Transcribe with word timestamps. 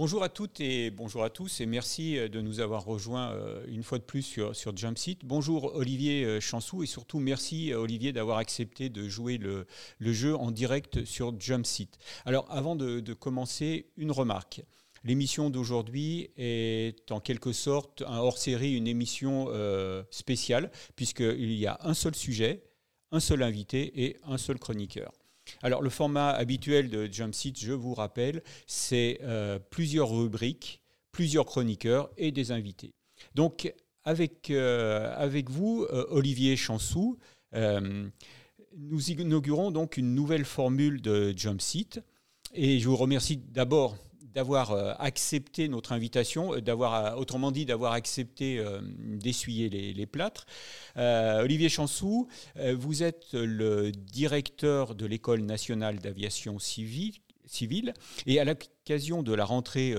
Bonjour 0.00 0.22
à 0.22 0.30
toutes 0.30 0.60
et 0.60 0.90
bonjour 0.90 1.22
à 1.24 1.28
tous 1.28 1.60
et 1.60 1.66
merci 1.66 2.16
euh, 2.16 2.30
de 2.30 2.40
nous 2.40 2.60
avoir 2.60 2.86
rejoints 2.86 3.32
euh, 3.32 3.62
une 3.68 3.82
fois 3.82 3.98
de 3.98 4.02
plus 4.02 4.22
sur, 4.22 4.56
sur 4.56 4.74
Jumpseat. 4.74 5.26
Bonjour 5.26 5.74
Olivier 5.74 6.24
euh, 6.24 6.40
Chansou 6.40 6.82
et 6.82 6.86
surtout 6.86 7.18
merci 7.18 7.74
Olivier 7.74 8.10
d'avoir 8.14 8.38
accepté 8.38 8.88
de 8.88 9.10
jouer 9.10 9.36
le, 9.36 9.66
jeu 10.00 10.34
en 10.34 10.52
direct 10.52 11.04
sur 11.04 11.38
Jumpseat. 11.38 11.98
Alors 12.24 12.46
avant 12.48 12.76
de, 12.76 13.12
commencer, 13.12 13.90
une 13.98 14.10
remarque. 14.10 14.62
L'émission 15.04 15.50
d'aujourd'hui 15.50 16.30
est 16.38 17.12
en 17.12 17.20
quelque 17.20 17.52
sorte 17.52 18.02
un 18.06 18.20
hors-série, 18.20 18.74
une 18.74 18.86
émission 18.86 19.48
spéciale 20.10 20.70
puisqu'il 20.96 21.52
y 21.52 21.66
a 21.66 21.78
un 21.82 21.92
seul 21.92 22.14
sujet, 22.14 22.64
un 23.12 23.20
seul 23.20 23.42
invité 23.42 24.02
et 24.02 24.16
un 24.24 24.38
seul 24.38 24.58
chroniqueur. 24.58 25.19
Alors, 25.62 25.82
le 25.82 25.90
format 25.90 26.30
habituel 26.30 26.90
de 26.90 27.08
Jumpseat, 27.10 27.58
je 27.58 27.72
vous 27.72 27.94
rappelle, 27.94 28.42
c'est 28.66 29.18
euh, 29.22 29.58
plusieurs 29.58 30.10
rubriques, 30.10 30.80
plusieurs 31.12 31.46
chroniqueurs 31.46 32.10
et 32.16 32.32
des 32.32 32.52
invités. 32.52 32.94
Donc, 33.34 33.72
avec, 34.04 34.50
euh, 34.50 35.12
avec 35.16 35.50
vous, 35.50 35.86
euh, 35.90 36.06
Olivier 36.10 36.56
Chansou, 36.56 37.18
nous 37.52 39.10
inaugurons 39.10 39.72
donc 39.72 39.96
une 39.96 40.14
nouvelle 40.14 40.44
formule 40.44 41.02
de 41.02 41.34
Jumpseat. 41.36 42.00
Et 42.54 42.78
je 42.78 42.88
vous 42.88 42.96
remercie 42.96 43.36
d'abord 43.36 43.96
d'avoir 44.34 44.72
euh, 44.72 44.92
accepté 44.98 45.68
notre 45.68 45.92
invitation, 45.92 46.54
euh, 46.54 46.60
d'avoir, 46.60 46.94
euh, 46.94 47.14
autrement 47.16 47.50
dit, 47.50 47.64
d'avoir 47.64 47.92
accepté 47.92 48.62
d'essuyer 48.82 49.68
les, 49.68 50.06
plâtres. 50.06 50.46
Olivier 50.96 51.68
Chansou, 51.68 52.28
vous 52.74 53.02
êtes 53.02 53.32
le 53.32 53.92
directeur 53.92 54.94
de 54.94 55.06
l'École 55.06 55.42
nationale 55.42 55.98
d'aviation 55.98 56.58
civile, 56.58 57.14
civile. 57.46 57.94
Et 58.26 58.40
à 58.40 58.44
l'occasion 58.44 59.22
de 59.22 59.34
la 59.34 59.44
rentrée 59.44 59.94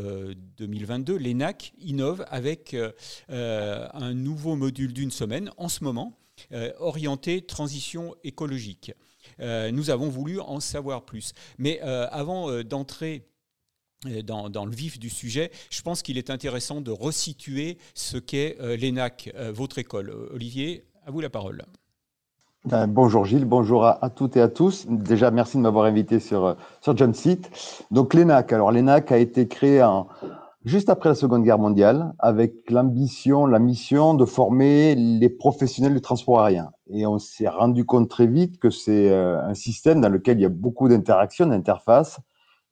2022, 0.58 1.18
l'ENAC 1.18 1.74
innove 1.80 2.26
avec 2.30 2.76
un 3.30 4.14
nouveau 4.14 4.56
module 4.56 4.94
d'une 4.94 5.12
semaine 5.12 5.52
en 5.58 5.70
ce 5.70 5.84
moment, 5.84 6.18
orienté 6.80 7.42
transition 7.42 8.16
écologique. 8.24 8.92
nous 9.40 9.90
avons 9.90 10.10
voulu 10.10 10.40
en 10.40 10.60
savoir 10.60 11.06
plus. 11.06 11.34
Mais 11.58 11.80
avant 11.80 12.64
d'entrer 12.64 13.32
dans, 14.24 14.66
le 14.66 14.72
vif 14.72 15.00
du 15.00 15.10
sujet, 15.10 15.52
je 15.70 15.82
pense 15.82 16.02
qu'il 16.02 16.18
est 16.18 16.30
intéressant 16.30 16.82
de 16.82 16.92
resituer 16.92 17.78
ce 17.94 18.18
qu'est 18.18 18.58
euh, 18.60 18.76
l'ENAC, 18.76 19.32
euh, 19.36 19.52
votre 19.54 19.78
école. 19.78 20.10
Euh, 20.10 20.34
Olivier, 20.34 20.86
à 21.06 21.12
vous 21.12 21.22
la 21.22 21.30
parole. 21.30 21.64
Ben, 22.66 22.88
bonjour 22.88 23.26
Gilles, 23.26 23.46
bonjour 23.46 23.86
à, 23.86 24.10
toutes 24.10 24.38
et 24.38 24.42
à 24.42 24.48
tous. 24.48 24.86
Déjà, 24.88 25.32
merci 25.32 25.58
de 25.58 25.62
m'avoir 25.64 25.86
invité 25.86 26.20
sur, 26.20 26.56
sur 26.82 26.96
Jumpseat. 26.96 27.50
Donc 27.90 28.14
l'ENAC, 28.14 28.54
alors 28.54 28.72
l'ENAC 28.72 29.12
a 29.12 29.18
été 29.18 29.48
créé 29.48 29.84
juste 30.64 30.92
après 30.92 31.10
la 31.10 31.16
Seconde 31.16 31.44
Guerre 31.44 31.58
mondiale 31.58 32.14
avec 32.20 32.70
l'ambition, 32.70 33.48
la 33.48 33.58
mission 33.58 34.14
de 34.14 34.26
former 34.26 34.94
les 34.94 35.30
professionnels 35.30 35.96
du 35.96 36.02
transport 36.02 36.42
aérien. 36.42 36.72
Et 36.92 37.08
on 37.08 37.18
s'est 37.18 37.48
rendu 37.48 37.84
compte 37.84 38.10
très 38.10 38.28
vite 38.28 38.60
que 38.60 38.70
c'est 38.70 39.12
un 39.12 39.56
système 39.56 40.00
dans 40.00 40.10
lequel 40.10 40.38
il 40.38 40.44
y 40.44 40.46
a 40.46 40.50
beaucoup 40.50 40.88
d'interactions, 40.88 41.48
d'interfaces, 41.48 42.20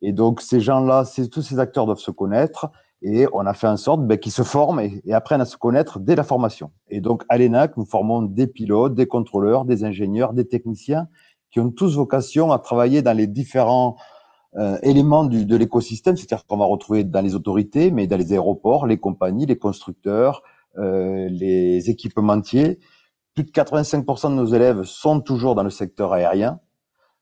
et 0.01 0.13
donc, 0.13 0.41
ces 0.41 0.61
gens-là, 0.61 1.03
tous 1.31 1.41
ces 1.41 1.59
acteurs 1.59 1.85
doivent 1.85 1.99
se 1.99 2.11
connaître. 2.11 2.69
Et 3.01 3.27
on 3.31 3.45
a 3.45 3.53
fait 3.53 3.67
en 3.67 3.77
sorte 3.77 4.05
ben, 4.05 4.17
qu'ils 4.17 4.31
se 4.31 4.43
forment 4.43 4.81
et, 4.81 5.01
apprennent 5.13 5.41
à 5.41 5.45
se 5.45 5.57
connaître 5.57 5.99
dès 5.99 6.15
la 6.15 6.23
formation. 6.23 6.71
Et 6.89 6.99
donc, 6.99 7.23
à 7.29 7.37
l'ENAC, 7.37 7.77
nous 7.77 7.85
formons 7.85 8.21
des 8.21 8.47
pilotes, 8.47 8.93
des 8.93 9.07
contrôleurs, 9.07 9.63
des 9.65 9.83
ingénieurs, 9.85 10.33
des 10.33 10.47
techniciens 10.47 11.07
qui 11.51 11.59
ont 11.59 11.71
tous 11.71 11.95
vocation 11.95 12.51
à 12.51 12.59
travailler 12.59 13.01
dans 13.01 13.15
les 13.15 13.25
différents 13.25 13.95
euh, 14.57 14.77
éléments 14.83 15.23
du, 15.23 15.45
de 15.45 15.55
l'écosystème, 15.55 16.17
c'est-à-dire 16.17 16.45
qu'on 16.45 16.57
va 16.57 16.65
retrouver 16.65 17.03
dans 17.03 17.21
les 17.21 17.35
autorités, 17.35 17.89
mais 17.89 18.05
dans 18.05 18.17
les 18.17 18.33
aéroports, 18.33 18.85
les 18.85 18.97
compagnies, 18.97 19.45
les 19.45 19.57
constructeurs, 19.57 20.43
euh, 20.77 21.27
les 21.29 21.89
équipementiers. 21.89 22.79
Plus 23.33 23.45
de 23.45 23.51
85% 23.51 24.29
de 24.29 24.35
nos 24.35 24.45
élèves 24.45 24.83
sont 24.83 25.21
toujours 25.21 25.55
dans 25.55 25.63
le 25.63 25.69
secteur 25.69 26.11
aérien. 26.13 26.59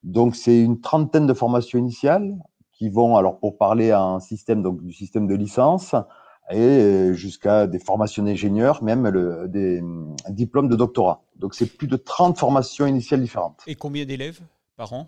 Donc, 0.04 0.36
c'est 0.36 0.60
une 0.60 0.82
trentaine 0.82 1.28
de 1.28 1.34
formations 1.34 1.78
initiales 1.78 2.36
qui 2.78 2.90
vont, 2.90 3.18
alors 3.18 3.40
pour 3.40 3.58
parler 3.58 3.92
à 3.92 4.02
un 4.02 4.20
système, 4.20 4.62
donc 4.62 4.84
du 4.84 4.94
système 4.94 5.28
de 5.28 5.36
licence, 5.36 5.96
et 6.52 6.60
euh, 6.60 7.14
jusqu'à 7.14 7.68
des 7.68 7.80
formations 7.80 8.24
d'ingénieurs, 8.24 8.84
même 8.84 9.08
le, 9.08 9.48
des 9.48 9.84
diplômes 10.30 10.70
de 10.70 10.76
doctorat. 10.76 11.22
Donc 11.36 11.56
c'est 11.56 11.66
plus 11.66 11.88
de 11.88 11.98
30 11.98 12.38
formations 12.38 12.86
initiales 12.86 13.22
différentes. 13.22 13.62
Et 13.68 13.76
combien 13.76 14.06
d'élèves 14.06 14.40
par 14.78 14.94
an? 14.94 15.08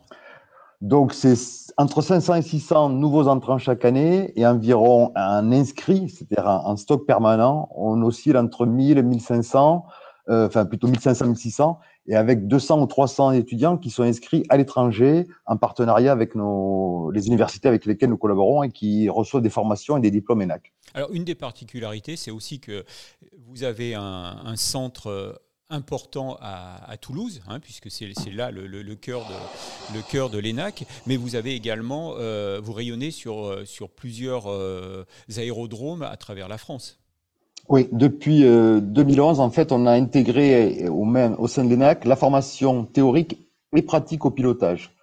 Donc, 0.81 1.13
c'est 1.13 1.35
entre 1.75 2.01
500 2.01 2.35
et 2.35 2.41
600 2.41 2.89
nouveaux 2.89 3.27
entrants 3.27 3.57
chaque 3.57 3.83
année 3.83 4.31
et 4.39 4.47
environ 4.47 5.11
un 5.15 5.51
inscrit, 5.51 6.07
c'est-à-dire 6.07 6.47
un, 6.47 6.77
stock 6.77 7.05
permanent. 7.05 7.67
On 7.75 8.01
oscille 8.01 8.37
entre 8.37 8.65
1000 8.65 8.97
et 8.97 9.03
1500, 9.03 9.85
euh, 10.29 10.47
enfin 10.47 10.65
plutôt 10.65 10.87
1500 10.87 11.25
1600 11.25 11.79
et 12.09 12.15
avec 12.15 12.47
200 12.47 12.81
ou 12.81 12.87
300 12.87 13.31
étudiants 13.33 13.77
qui 13.77 13.91
sont 13.91 14.03
inscrits 14.03 14.43
à 14.49 14.57
l'étranger 14.57 15.27
en 15.45 15.57
partenariat 15.57 16.11
avec 16.11 16.33
les 16.33 17.27
universités 17.27 17.67
avec 17.67 17.85
lesquelles 17.85 18.09
nous 18.09 18.17
collaborons 18.17 18.63
et 18.63 18.71
qui 18.71 19.07
reçoivent 19.09 19.43
des 19.43 19.51
formations 19.51 19.95
et 19.95 20.01
des 20.01 20.11
diplômes 20.11 20.41
ENAC. 20.41 20.73
Alors, 20.95 21.13
une 21.13 21.23
des 21.23 21.35
particularités, 21.35 22.15
c'est 22.15 22.31
aussi 22.31 22.59
que 22.59 22.83
vous 23.47 23.63
avez 23.63 23.93
un, 23.93 24.55
centre 24.55 25.07
euh, 25.07 25.33
important 25.69 26.35
à, 26.41 26.97
Toulouse, 26.99 27.41
hein, 27.47 27.59
puisque 27.59 27.91
c'est 27.91 28.11
là 28.31 28.49
le, 28.49 28.95
cœur 28.95 29.21
de, 30.31 30.39
l'ENAC, 30.39 30.85
mais 31.05 31.15
vous 31.15 31.35
avez 31.35 31.53
également, 31.53 32.15
euh, 32.17 32.59
vous 32.61 32.73
rayonnez 32.73 33.11
sur, 33.11 33.45
euh, 33.45 33.65
sur 33.65 33.91
plusieurs 33.91 34.47
aérodromes 35.37 36.01
à 36.01 36.17
travers 36.17 36.47
la 36.47 36.57
France. 36.57 36.99
Oui, 37.69 37.87
depuis 37.91 38.41
2011, 38.41 39.39
euh, 39.39 39.43
en 39.43 39.49
fait, 39.51 39.71
on 39.71 39.85
a 39.85 39.91
intégré 39.91 40.89
au, 40.89 41.05
même, 41.05 41.35
au 41.37 41.47
sein 41.47 41.63
de 41.63 41.69
l'ENAC 41.69 42.05
la 42.05 42.15
formation 42.15 42.85
théorique 42.85 43.47
et 43.75 43.83
pratique 43.83 44.25
au 44.25 44.31
pilotage. 44.31 44.95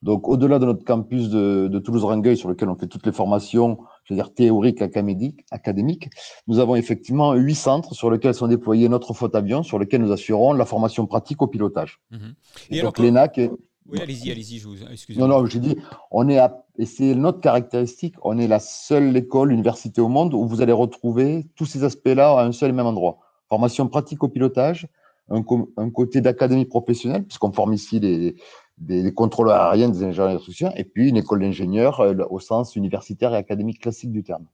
Donc, 0.00 0.28
au-delà 0.28 0.58
de 0.58 0.66
notre 0.66 0.84
campus 0.84 1.30
de, 1.30 1.68
de 1.68 1.78
Toulouse-Rangueil, 1.78 2.36
sur 2.36 2.48
lequel 2.48 2.68
on 2.68 2.76
fait 2.76 2.86
toutes 2.86 3.06
les 3.06 3.12
formations, 3.12 3.78
je 4.04 4.12
veux 4.12 4.18
dire 4.18 4.32
théoriques, 4.34 4.82
académiques, 4.82 6.10
nous 6.46 6.58
avons 6.58 6.76
effectivement 6.76 7.32
huit 7.34 7.54
centres 7.54 7.94
sur 7.94 8.10
lesquels 8.10 8.34
sont 8.34 8.48
déployés 8.48 8.88
notre 8.88 9.14
faute 9.14 9.34
avion, 9.34 9.62
sur 9.62 9.78
lesquels 9.78 10.02
nous 10.02 10.12
assurons 10.12 10.52
la 10.52 10.66
formation 10.66 11.06
pratique 11.06 11.40
au 11.40 11.46
pilotage. 11.46 12.00
Mhm. 12.10 12.34
Et, 12.70 12.82
donc, 12.82 12.98
l'ENAC 12.98 13.40
oui, 13.86 14.00
allez-y, 14.00 14.30
allez-y, 14.30 14.58
je 14.58 14.68
vous 14.68 14.82
excusez. 14.90 15.20
Non, 15.20 15.28
non, 15.28 15.44
j'ai 15.44 15.60
dit, 15.60 15.76
on 16.10 16.28
est 16.28 16.38
à, 16.38 16.64
et 16.78 16.86
c'est 16.86 17.14
notre 17.14 17.40
caractéristique, 17.40 18.14
on 18.22 18.38
est 18.38 18.48
la 18.48 18.58
seule 18.58 19.14
école, 19.16 19.52
université 19.52 20.00
au 20.00 20.08
monde 20.08 20.32
où 20.32 20.46
vous 20.46 20.62
allez 20.62 20.72
retrouver 20.72 21.46
tous 21.54 21.66
ces 21.66 21.84
aspects-là 21.84 22.38
à 22.38 22.44
un 22.44 22.52
seul 22.52 22.70
et 22.70 22.72
même 22.72 22.86
endroit. 22.86 23.18
Formation 23.50 23.86
pratique 23.88 24.24
au 24.24 24.28
pilotage, 24.28 24.88
un, 25.28 25.44
un 25.76 25.90
côté 25.90 26.22
d'académie 26.22 26.64
professionnelle, 26.64 27.24
puisqu'on 27.24 27.52
forme 27.52 27.74
ici 27.74 28.00
des, 28.00 28.36
des, 28.78 29.12
contrôleurs 29.12 29.60
aériens, 29.60 29.90
des 29.90 30.02
ingénieurs 30.02 30.32
d'instruction, 30.32 30.72
et 30.76 30.84
puis 30.84 31.10
une 31.10 31.18
école 31.18 31.40
d'ingénieurs 31.40 32.00
euh, 32.00 32.14
au 32.30 32.40
sens 32.40 32.76
universitaire 32.76 33.34
et 33.34 33.36
académique 33.36 33.80
classique 33.82 34.12
du 34.12 34.22
terme. 34.22 34.46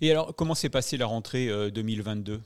Et 0.00 0.10
alors, 0.10 0.34
comment 0.34 0.54
s'est 0.54 0.70
passée 0.70 0.96
la 0.96 1.06
rentrée 1.06 1.50
2022 1.70 2.40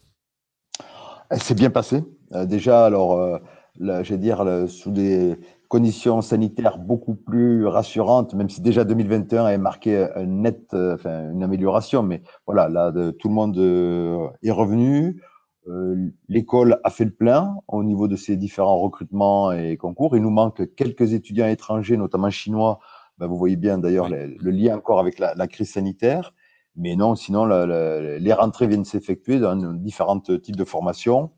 Elle 1.31 1.43
s'est 1.43 1.55
bien 1.55 1.71
passée. 1.71 2.03
Euh, 2.33 2.45
déjà, 2.45 2.87
alors, 2.87 3.41
euh, 3.83 4.05
je 4.05 4.11
vais 4.11 4.19
dire, 4.19 4.45
sous 4.69 4.91
des 4.91 5.37
conditions 5.75 6.23
sanitaires 6.23 6.79
beaucoup 6.79 7.17
plus 7.17 7.67
rassurantes, 7.67 8.33
même 8.35 8.49
si 8.49 8.61
déjà 8.61 8.85
2021 8.85 9.47
a 9.47 9.59
marqué 9.59 10.07
un 10.15 10.25
net, 10.25 10.73
euh, 10.73 10.95
enfin, 10.95 11.33
une 11.33 11.43
amélioration, 11.43 12.05
mais 12.05 12.23
voilà, 12.47 12.69
là, 12.69 12.93
tout 13.19 13.27
le 13.27 13.35
monde 13.35 13.59
euh, 13.59 14.29
est 14.45 14.53
revenu. 14.53 15.21
Euh, 15.67 15.97
l'école 16.29 16.79
a 16.85 16.91
fait 16.91 17.05
le 17.05 17.11
plein 17.11 17.57
au 17.67 17.83
niveau 17.83 18.07
de 18.07 18.15
ses 18.15 18.37
différents 18.37 18.79
recrutements 18.79 19.51
et 19.51 19.77
concours. 19.77 20.15
Il 20.15 20.23
nous 20.23 20.31
manque 20.31 20.63
quelques 20.77 21.13
étudiants 21.13 21.49
étrangers, 21.49 21.97
notamment 21.97 22.31
chinois. 22.31 22.79
Ben, 23.19 23.27
vous 23.27 23.37
voyez 23.37 23.57
bien 23.57 23.79
d'ailleurs 23.79 24.09
le, 24.09 24.51
lien 24.51 24.77
encore 24.77 25.01
avec 25.01 25.19
la, 25.19 25.47
crise 25.49 25.73
sanitaire. 25.73 26.35
Mais 26.77 26.95
non, 26.95 27.17
sinon, 27.17 27.47
les 27.47 28.33
rentrées 28.33 28.69
viennent 28.69 28.85
s'effectuer 28.85 29.41
dans 29.41 29.57
différents 29.75 30.21
types 30.21 30.55
de 30.55 30.65
formations. 30.65 31.33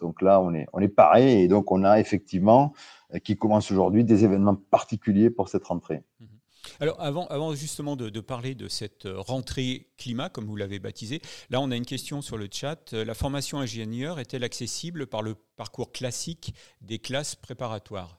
Donc 0.00 0.22
là, 0.22 0.40
on 0.40 0.54
est, 0.54 0.66
on 0.72 0.80
est 0.80 0.88
pareil 0.88 1.42
et 1.42 1.48
donc 1.48 1.70
on 1.72 1.84
a 1.84 2.00
effectivement, 2.00 2.72
euh, 3.14 3.18
qui 3.18 3.36
commence 3.36 3.70
aujourd'hui, 3.70 4.04
des 4.04 4.24
événements 4.24 4.56
particuliers 4.70 5.30
pour 5.30 5.48
cette 5.48 5.64
rentrée. 5.64 6.02
Mhm. 6.20 6.28
Alors 6.80 7.00
avant, 7.00 7.26
avant 7.26 7.54
justement 7.54 7.96
de, 7.96 8.20
parler 8.20 8.54
de 8.54 8.68
cette 8.68 9.06
euh, 9.06 9.14
rentrée 9.18 9.88
climat, 9.96 10.28
comme 10.28 10.44
vous 10.44 10.56
l'avez 10.56 10.78
baptisé, 10.78 11.20
là 11.50 11.60
on 11.60 11.70
a 11.70 11.76
une 11.76 11.86
question 11.86 12.22
sur 12.22 12.36
le 12.36 12.48
chat. 12.50 12.92
Euh, 12.92 13.04
la 13.04 13.14
formation 13.14 13.58
ingénieur 13.58 14.18
est-elle 14.18 14.44
accessible 14.44 15.06
par 15.06 15.22
le 15.22 15.34
parcours 15.56 15.92
classique 15.92 16.54
des 16.82 16.98
classes 16.98 17.34
préparatoires? 17.34 18.18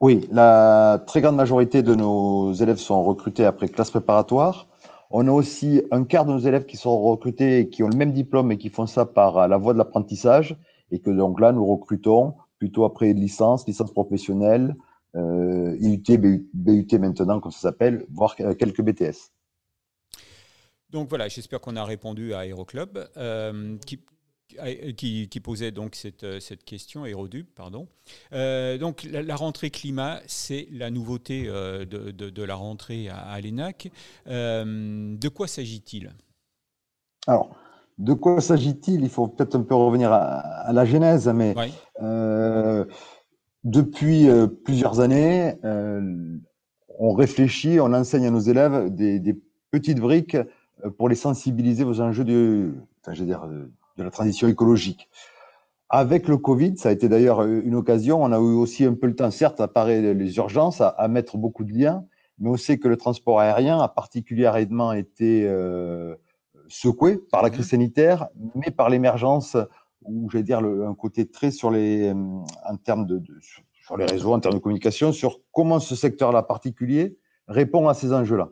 Oui, 0.00 0.28
la 0.30 1.02
très 1.06 1.20
grande 1.20 1.36
majorité 1.36 1.82
de 1.82 1.94
nos 1.94 2.52
élèves 2.52 2.76
sont 2.76 3.02
recrutés 3.02 3.44
après 3.44 3.68
classe 3.68 3.90
préparatoire. 3.90 4.68
On 5.10 5.26
a 5.26 5.32
aussi 5.32 5.82
un 5.90 6.04
quart 6.04 6.24
de 6.24 6.32
nos 6.32 6.38
élèves 6.38 6.66
qui 6.66 6.76
sont 6.76 7.00
recrutés 7.00 7.68
qui 7.68 7.82
ont 7.82 7.88
le 7.88 7.96
même 7.96 8.12
diplôme 8.12 8.52
et 8.52 8.58
qui 8.58 8.68
font 8.68 8.86
ça 8.86 9.06
par 9.06 9.48
la 9.48 9.56
voie 9.56 9.72
de 9.72 9.78
l'apprentissage 9.78 10.56
et 10.90 11.00
que 11.00 11.10
donc 11.10 11.40
là, 11.40 11.52
nous 11.52 11.66
recrutons 11.66 12.34
plutôt 12.58 12.84
après 12.84 13.12
licence, 13.12 13.66
licence 13.66 13.92
professionnelle, 13.92 14.76
euh, 15.16 15.76
IUT, 15.80 16.46
BUT 16.52 16.98
maintenant, 16.98 17.40
comme 17.40 17.52
ça 17.52 17.60
s'appelle, 17.60 18.04
voire 18.10 18.36
quelques 18.36 18.82
BTS. 18.82 19.30
Donc 20.90 21.08
voilà, 21.08 21.28
j'espère 21.28 21.60
qu'on 21.60 21.76
a 21.76 21.84
répondu 21.84 22.34
à 22.34 22.40
Aéroclub, 22.40 22.98
qui, 23.84 25.28
qui, 25.28 25.40
posait 25.40 25.70
donc 25.70 25.94
cette, 25.94 26.40
cette 26.40 26.64
question, 26.64 27.04
Aérodub, 27.04 27.46
pardon. 27.54 27.86
donc 28.32 29.04
la, 29.04 29.36
rentrée 29.36 29.70
climat, 29.70 30.20
c'est 30.26 30.66
la 30.72 30.90
nouveauté 30.90 31.44
de, 31.44 31.84
de, 32.10 32.42
la 32.42 32.54
rentrée 32.54 33.08
à, 33.10 33.38
l'ENAC. 33.40 33.90
de 34.26 35.28
quoi 35.28 35.46
s'agit-il? 35.46 36.10
Alors, 37.26 37.54
de 37.98 38.12
quoi 38.12 38.40
s'agit-il? 38.40 39.02
Il 39.02 39.08
faut 39.08 39.26
peut-être 39.26 39.56
un 39.56 39.62
peu 39.62 39.74
revenir 39.74 40.12
à, 40.12 40.72
la 40.72 40.84
genèse, 40.84 41.28
mais 41.28 41.54
euh, 42.00 42.84
depuis 43.64 44.28
euh, 44.28 44.46
plusieurs 44.46 45.00
années, 45.00 45.54
euh, 45.64 46.38
on 46.98 47.12
réfléchit, 47.12 47.80
on 47.80 47.92
enseigne 47.92 48.26
à 48.26 48.30
nos 48.30 48.40
élèves 48.40 48.94
des, 48.94 49.36
petites 49.70 50.00
briques 50.00 50.38
pour 50.96 51.10
les 51.10 51.14
sensibiliser 51.14 51.84
aux 51.84 52.00
enjeux 52.00 52.24
de, 52.24 52.72
dire, 53.20 53.46
de 53.98 54.02
la 54.02 54.10
transition 54.10 54.48
écologique. 54.48 55.10
Avec 55.90 56.26
le 56.26 56.38
Covid, 56.38 56.78
ça 56.78 56.88
a 56.88 56.92
été 56.92 57.08
d'ailleurs 57.08 57.42
une 57.44 57.74
occasion, 57.74 58.22
on 58.22 58.32
a 58.32 58.38
eu 58.38 58.56
aussi 58.56 58.84
un 58.84 58.94
peu 58.94 59.06
le 59.06 59.14
temps, 59.14 59.30
certes, 59.30 59.60
à 59.60 59.68
parer 59.68 60.14
les 60.14 60.36
urgences, 60.36 60.80
à, 60.80 61.08
mettre 61.08 61.36
beaucoup 61.36 61.64
de 61.64 61.72
liens, 61.72 62.04
mais 62.38 62.48
on 62.48 62.56
sait 62.56 62.78
que 62.78 62.88
le 62.88 62.96
transport 62.96 63.40
aérien 63.40 63.78
a 63.78 63.88
particulièrement 63.88 64.92
été 64.92 65.46
secoué 66.68 67.18
par 67.30 67.42
la 67.42 67.50
crise 67.50 67.66
mhm. 67.66 67.70
sanitaire, 67.70 68.28
mais 68.54 68.70
par 68.70 68.88
l'émergence, 68.88 69.56
ou 70.02 70.30
j'allais 70.30 70.44
dire 70.44 70.58
un 70.58 70.94
côté 70.94 71.28
très 71.28 71.50
sur 71.50 71.70
les, 71.70 72.12
en 72.12 72.76
termes 72.76 73.06
de, 73.06 73.22
sur 73.88 73.96
les 73.96 74.06
réseaux, 74.06 74.32
en 74.32 74.40
termes 74.40 74.54
de 74.54 74.60
communication, 74.60 75.12
sur 75.12 75.40
comment 75.52 75.80
ce 75.80 75.94
secteur-là 75.96 76.42
particulier 76.42 77.18
répond 77.46 77.88
à 77.88 77.94
ces 77.94 78.12
enjeux-là. 78.12 78.50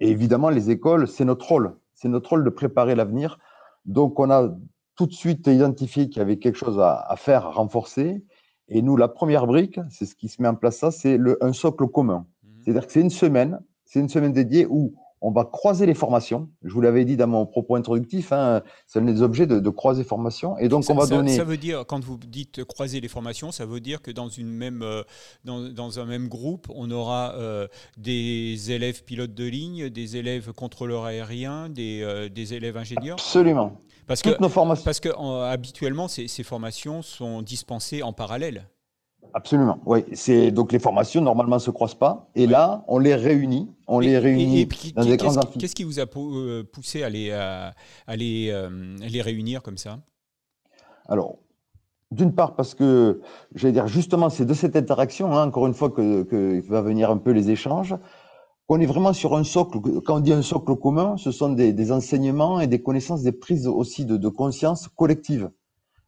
Et 0.00 0.10
évidemment, 0.10 0.50
les 0.50 0.70
écoles, 0.70 1.06
c'est 1.06 1.24
notre 1.24 1.46
rôle. 1.46 1.76
C'est 1.94 2.08
notre 2.08 2.30
rôle 2.30 2.44
de 2.44 2.50
préparer 2.50 2.94
l'avenir. 2.94 3.38
Donc, 3.84 4.18
on 4.18 4.30
a 4.30 4.52
tout 4.96 5.06
de 5.06 5.12
suite 5.12 5.46
identifié 5.46 6.08
qu'il 6.08 6.18
y 6.18 6.20
avait 6.20 6.38
quelque 6.38 6.58
chose 6.58 6.78
à, 6.80 7.14
faire, 7.16 7.46
à 7.46 7.50
renforcer. 7.52 8.24
Et 8.68 8.82
nous, 8.82 8.96
la 8.96 9.08
première 9.08 9.46
brique, 9.46 9.78
c'est 9.90 10.06
ce 10.06 10.14
qui 10.14 10.28
se 10.28 10.42
met 10.42 10.48
en 10.48 10.54
place, 10.54 10.78
ça, 10.78 10.90
c'est 10.90 11.18
un 11.40 11.52
socle 11.52 11.86
commun. 11.86 12.26
Mhm. 12.42 12.50
C'est-à-dire 12.62 12.86
que 12.86 12.92
c'est 12.92 13.00
une 13.00 13.10
semaine, 13.10 13.60
c'est 13.84 14.00
une 14.00 14.08
semaine 14.08 14.32
dédiée 14.32 14.66
où 14.68 14.94
on 15.22 15.30
va 15.30 15.44
croiser 15.44 15.86
les 15.86 15.94
formations. 15.94 16.48
Je 16.62 16.72
vous 16.74 16.80
l'avais 16.80 17.04
dit 17.04 17.16
dans 17.16 17.28
mon 17.28 17.46
propos 17.46 17.76
introductif, 17.76 18.32
hein, 18.32 18.62
c'est 18.86 18.98
un 18.98 19.02
des 19.02 19.22
objets 19.22 19.46
de, 19.46 19.70
croiser 19.70 20.04
formations. 20.04 20.58
Et 20.58 20.68
donc, 20.68 20.84
on 20.88 20.94
va 20.94 21.06
donner. 21.06 21.36
Ça 21.36 21.44
veut 21.44 21.56
dire, 21.56 21.84
quand 21.86 22.04
vous 22.04 22.18
dites 22.18 22.64
croiser 22.64 23.00
les 23.00 23.08
formations, 23.08 23.52
ça 23.52 23.64
veut 23.64 23.80
dire 23.80 24.02
que 24.02 24.10
dans, 24.10 24.28
une 24.28 24.50
même, 24.50 24.82
euh, 24.82 25.02
dans, 25.44 25.98
un 26.00 26.04
même 26.04 26.28
groupe, 26.28 26.66
on 26.74 26.90
aura 26.90 27.34
euh, 27.36 27.68
des 27.96 28.72
élèves 28.72 29.04
pilotes 29.04 29.34
de 29.34 29.44
ligne, 29.44 29.88
des 29.88 30.16
élèves 30.16 30.52
contrôleurs 30.52 31.04
aériens, 31.04 31.68
des, 31.68 32.02
euh, 32.02 32.28
des 32.28 32.54
élèves 32.54 32.76
ingénieurs 32.76 33.16
Absolument. 33.18 33.78
Parce 34.08 34.22
Toutes 34.22 34.38
que, 34.38 34.42
nos 34.42 34.48
formations. 34.48 34.84
Parce 34.84 34.98
que 34.98 35.08
habituellement, 35.44 36.08
ces, 36.08 36.26
ces 36.26 36.42
formations 36.42 37.02
sont 37.02 37.42
dispensées 37.42 38.02
en 38.02 38.12
parallèle. 38.12 38.66
Absolument, 39.34 39.78
oui. 39.86 40.04
C'est 40.12 40.50
donc 40.50 40.72
les 40.72 40.78
formations 40.78 41.22
normalement 41.22 41.58
se 41.58 41.70
croisent 41.70 41.94
pas, 41.94 42.28
et 42.34 42.46
là 42.46 42.84
on 42.86 42.98
les 42.98 43.14
réunit, 43.14 43.70
on 43.86 43.98
les 43.98 44.18
réunit 44.18 44.66
dans 44.94 45.04
des 45.04 45.16
grands 45.16 45.40
Qu'est-ce 45.58 45.74
qui 45.74 45.84
vous 45.84 46.00
a 46.00 46.04
euh, 46.16 46.64
poussé 46.64 47.02
à 47.02 47.08
les, 47.08 47.30
à, 47.32 47.72
les, 48.14 48.50
euh, 48.50 48.96
les 49.00 49.22
réunir 49.22 49.62
comme 49.62 49.78
ça? 49.78 50.00
Alors, 51.08 51.38
d'une 52.10 52.34
part 52.34 52.54
parce 52.54 52.74
que, 52.74 53.20
j'allais 53.54 53.72
dire 53.72 53.88
justement, 53.88 54.28
c'est 54.28 54.44
de 54.44 54.54
cette 54.54 54.76
interaction, 54.76 55.32
hein, 55.32 55.46
encore 55.48 55.66
une 55.66 55.74
fois, 55.74 55.90
que, 55.90 56.22
que, 56.24 56.62
va 56.68 56.82
venir 56.82 57.10
un 57.10 57.16
peu 57.16 57.30
les 57.30 57.50
échanges, 57.50 57.96
qu'on 58.66 58.80
est 58.80 58.86
vraiment 58.86 59.12
sur 59.12 59.34
un 59.34 59.44
socle. 59.44 59.78
Quand 60.04 60.16
on 60.16 60.20
dit 60.20 60.32
un 60.32 60.42
socle 60.42 60.76
commun, 60.76 61.16
ce 61.16 61.30
sont 61.30 61.48
des, 61.48 61.72
des 61.72 61.90
enseignements 61.90 62.60
et 62.60 62.66
des 62.66 62.82
connaissances, 62.82 63.22
des 63.22 63.32
prises 63.32 63.66
aussi 63.66 64.04
de, 64.04 64.16
de 64.16 64.28
conscience 64.28 64.88
collective. 64.88 65.50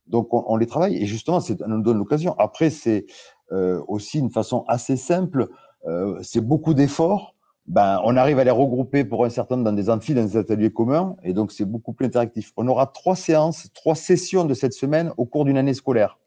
Donc, 0.07 0.29
on, 0.33 0.57
les 0.57 0.67
travaille 0.67 0.97
et 0.97 1.07
justement, 1.07 1.41
ça 1.41 1.55
nous 1.67 1.83
donne 1.83 1.99
l'occasion. 1.99 2.35
Après, 2.39 2.71
c'est 2.71 3.07
euh, 3.53 3.83
aussi 3.89 4.19
une 4.19 4.31
façon 4.31 4.65
assez 4.69 4.97
simple. 4.97 5.49
Euh, 5.87 6.19
c'est 6.23 6.41
beaucoup 6.41 6.75
d'efforts. 6.75 7.35
Ben, 7.67 8.01
on 8.05 8.17
arrive 8.17 8.39
à 8.39 8.45
les 8.45 8.51
regrouper 8.51 9.05
pour 9.05 9.25
un 9.25 9.31
certain 9.31 9.57
nombre 9.57 9.71
dans 9.71 9.77
des 9.77 9.89
amphis, 9.89 10.13
dans 10.13 10.25
des 10.25 10.37
ateliers 10.37 10.71
communs, 10.71 11.17
et 11.23 11.33
donc 11.33 11.51
c'est 11.51 11.65
beaucoup 11.65 11.95
plus 11.95 12.07
interactif. 12.07 12.53
On 12.59 12.69
aura 12.69 12.87
trois 12.87 13.17
séances, 13.17 13.71
trois 13.73 13.95
sessions 13.95 14.45
de 14.45 14.53
cette 14.53 14.75
semaine 14.75 15.13
au 15.17 15.25
cours 15.25 15.47
d'une 15.47 15.57
année 15.57 15.73
scolaire. 15.73 16.19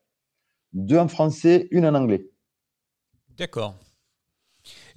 Deux 0.74 0.98
en 0.98 1.08
français, 1.08 1.68
une 1.70 1.86
en 1.86 1.94
anglais. 1.94 2.28
D'accord. 3.38 3.76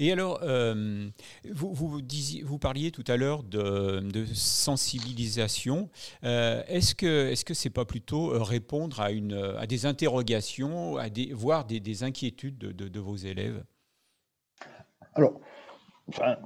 Et 0.00 0.11
alors, 0.12 0.41
euh, 0.43 1.11
vous, 1.52 1.75
vous, 1.75 2.58
parliez 2.58 2.91
tout 2.91 3.05
à 3.06 3.19
l'heure 3.19 3.43
de, 3.43 4.25
sensibilisation. 4.32 5.91
Euh, 6.25 6.62
est-ce 6.69 6.94
que 6.94 7.29
est-ce 7.31 7.44
que 7.44 7.52
c'est 7.52 7.69
pas 7.69 7.85
plutôt 7.85 8.32
euh, 8.32 8.43
répondre 8.43 8.99
à 8.99 9.11
une 9.11 9.35
à 9.35 9.67
des 9.67 9.85
interrogations, 9.85 10.97
à 10.97 11.11
des 11.11 11.35
voire 11.35 11.67
des, 11.67 12.02
inquiétudes 12.02 12.56
de, 12.56 13.00
vos 13.00 13.17
élèves? 13.17 13.62
Alors. 15.14 15.38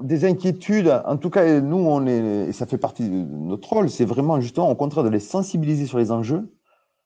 des 0.02 0.24
inquiétudes, 0.24 0.92
en 1.06 1.16
tout 1.16 1.30
cas, 1.30 1.60
nous, 1.60 1.76
on 1.76 2.06
est, 2.08 2.48
et 2.48 2.52
ça 2.52 2.66
fait 2.66 2.76
partie 2.76 3.08
de 3.08 3.14
notre 3.14 3.68
rôle, 3.68 3.88
c'est 3.88 4.04
vraiment 4.04 4.40
justement 4.40 4.68
au 4.68 4.74
contraire 4.74 5.04
de 5.04 5.10
les 5.10 5.20
sensibiliser 5.20 5.86
sur 5.86 5.98
les 5.98 6.10
enjeux, 6.10 6.52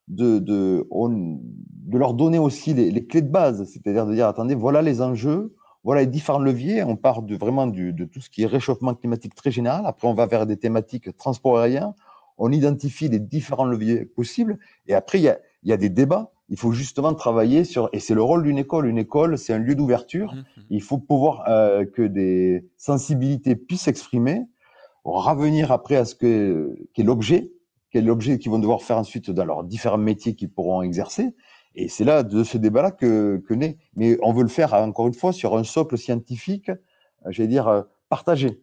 de, 0.07 0.39
de, 0.39 0.83
de 0.89 1.97
leur 1.97 2.15
donner 2.15 2.39
aussi 2.39 2.73
les, 2.73 2.89
les 2.89 3.05
clés 3.05 3.21
de 3.21 3.29
base, 3.29 3.63
c'est-à-dire 3.65 4.07
de 4.07 4.15
dire, 4.15 4.27
attendez, 4.27 4.55
voilà 4.55 4.81
les 4.81 4.99
enjeux, 5.03 5.53
voilà 5.89 6.01
les 6.01 6.07
différents 6.07 6.37
leviers. 6.37 6.83
On 6.83 6.95
part 6.95 7.23
de, 7.23 7.35
vraiment 7.35 7.65
de 7.65 8.05
tout 8.05 8.21
ce 8.21 8.29
qui 8.29 8.43
est 8.43 8.45
réchauffement 8.45 8.93
climatique 8.93 9.33
très 9.33 9.49
général. 9.49 9.87
Après, 9.87 10.07
on 10.07 10.13
va 10.13 10.27
vers 10.27 10.45
des 10.45 10.55
thématiques 10.55 11.17
transport 11.17 11.57
aérien. 11.57 11.95
On 12.37 12.51
identifie 12.51 13.09
les 13.09 13.17
différents 13.17 13.65
leviers 13.65 14.05
possibles. 14.05 14.59
Et 14.85 14.93
après, 14.93 15.17
il 15.17 15.23
y 15.23 15.29
a, 15.29 15.39
il 15.63 15.69
y 15.71 15.73
a 15.73 15.77
des 15.77 15.89
débats. 15.89 16.31
Il 16.49 16.59
faut 16.59 16.73
justement 16.73 17.15
travailler 17.15 17.63
sur, 17.63 17.89
et 17.91 17.99
c'est 17.99 18.13
le 18.13 18.21
rôle 18.21 18.43
d'une 18.43 18.59
école. 18.59 18.85
Une 18.85 18.99
école, 18.99 19.39
c'est 19.39 19.51
un 19.51 19.57
lieu 19.57 19.73
d'ouverture. 19.73 20.35
Mmh, 20.35 20.37
mmh. 20.37 20.61
Il 20.69 20.83
faut 20.83 20.99
pouvoir 20.99 21.49
euh, 21.49 21.85
que 21.85 22.03
des 22.03 22.67
sensibilités 22.77 23.55
puissent 23.55 23.81
s'exprimer, 23.81 24.43
revenir 25.03 25.71
après 25.71 25.95
à 25.95 26.05
ce 26.05 26.13
que 26.13 26.77
qu'est 26.93 27.01
l'objet, 27.01 27.49
quel 27.89 28.03
est 28.03 28.07
l'objet 28.07 28.37
qu'ils 28.37 28.51
vont 28.51 28.59
devoir 28.59 28.83
faire 28.83 28.99
ensuite 28.99 29.31
dans 29.31 29.43
leurs 29.43 29.63
différents 29.63 29.97
métiers 29.97 30.35
qu'ils 30.35 30.51
pourront 30.51 30.83
exercer. 30.83 31.33
Et 31.75 31.87
c'est 31.87 32.03
là, 32.03 32.23
de 32.23 32.43
ce 32.43 32.57
débat-là, 32.57 32.91
que, 32.91 33.37
que 33.47 33.53
naît. 33.53 33.77
Mais 33.95 34.17
on 34.21 34.33
veut 34.33 34.43
le 34.43 34.49
faire, 34.49 34.73
encore 34.73 35.07
une 35.07 35.13
fois, 35.13 35.33
sur 35.33 35.57
un 35.57 35.63
socle 35.63 35.97
scientifique, 35.97 36.69
euh, 36.69 36.75
j'allais 37.29 37.49
dire, 37.49 37.67
euh, 37.67 37.83
partagé. 38.09 38.61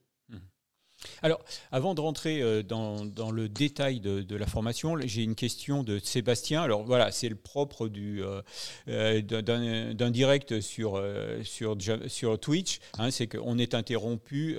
Alors, 1.23 1.41
avant 1.73 1.95
de 1.95 2.01
rentrer 2.01 2.43
euh, 2.43 2.63
dans, 2.63 3.31
le 3.31 3.49
détail 3.49 4.01
de, 4.01 4.37
la 4.37 4.47
formation, 4.47 4.97
j'ai 5.05 5.23
une 5.23 5.35
question 5.35 5.83
de 5.83 5.99
Sébastien. 5.99 6.63
Alors 6.63 6.85
voilà, 6.85 7.11
c'est 7.11 7.29
le 7.29 7.37
propre 7.37 7.89
du, 7.89 8.23
euh, 8.23 8.43
euh, 8.89 9.23
d'un, 9.23 10.11
direct 10.11 10.61
sur, 10.61 11.03
sur, 11.43 11.77
sur 12.07 12.39
Twitch. 12.39 12.81
Hein, 12.99 13.11
c'est 13.11 13.27
qu'on 13.27 13.59
est 13.59 13.75
interrompu 13.75 14.57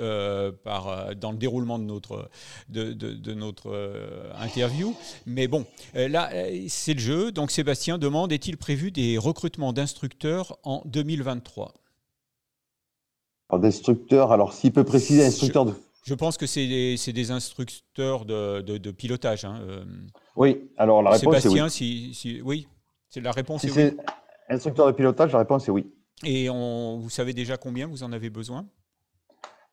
par, 0.63 1.15
dans 1.15 1.32
le 1.32 1.38
déroulement 1.38 1.79
de 1.79 1.84
notre, 1.84 2.29
de, 2.70 2.94
de 2.94 3.34
notre 3.34 4.29
interview. 4.39 4.96
Mais 5.25 5.48
bon, 5.48 5.65
là, 5.94 6.29
c'est 6.67 6.94
le 6.94 7.00
jeu. 7.00 7.32
Donc 7.32 7.51
Sébastien 7.51 7.98
demande, 7.98 8.32
est-il 8.32 8.58
prévu 8.58 8.91
des 8.91 9.17
recrutements 9.17 9.74
d'instructeurs 9.74 10.58
en 10.63 10.82
2023 10.86 11.74
D'instructeurs, 13.53 14.34
alors 14.34 14.51
s'il 14.51 14.74
peut 14.74 14.84
préciser, 14.84 15.25
instructeurs 15.25 15.65
de 15.65 15.74
je 16.08 16.14
pense 16.14 16.38
que 16.38 16.46
c'est 16.46 16.68
des, 16.68 17.32
instructeurs 17.32 18.24
de, 18.24 18.92
pilotage. 18.92 19.44
Hein, 19.44 19.60
euh. 19.62 19.84
Oui, 20.38 20.70
alors 20.78 21.04
la 21.04 21.10
réponse 21.12 21.46
est 21.46 21.50
oui. 21.50 22.14
Si, 22.14 22.42
oui, 22.46 22.68
c'est 23.10 23.20
la 23.20 23.32
réponse 23.32 23.62
si 23.62 23.70
c'est 23.70 23.98
Instructeur 24.50 24.88
de 24.88 24.94
pilotage, 24.94 25.34
la 25.34 25.40
réponse 25.40 25.68
est 25.68 25.72
oui. 25.72 25.92
Et 26.24 26.48
vous 26.48 27.10
savez 27.10 27.34
déjà 27.34 27.58
combien 27.58 27.88
vous 27.88 28.04
en 28.04 28.14
avez 28.14 28.30
besoin? 28.30 28.66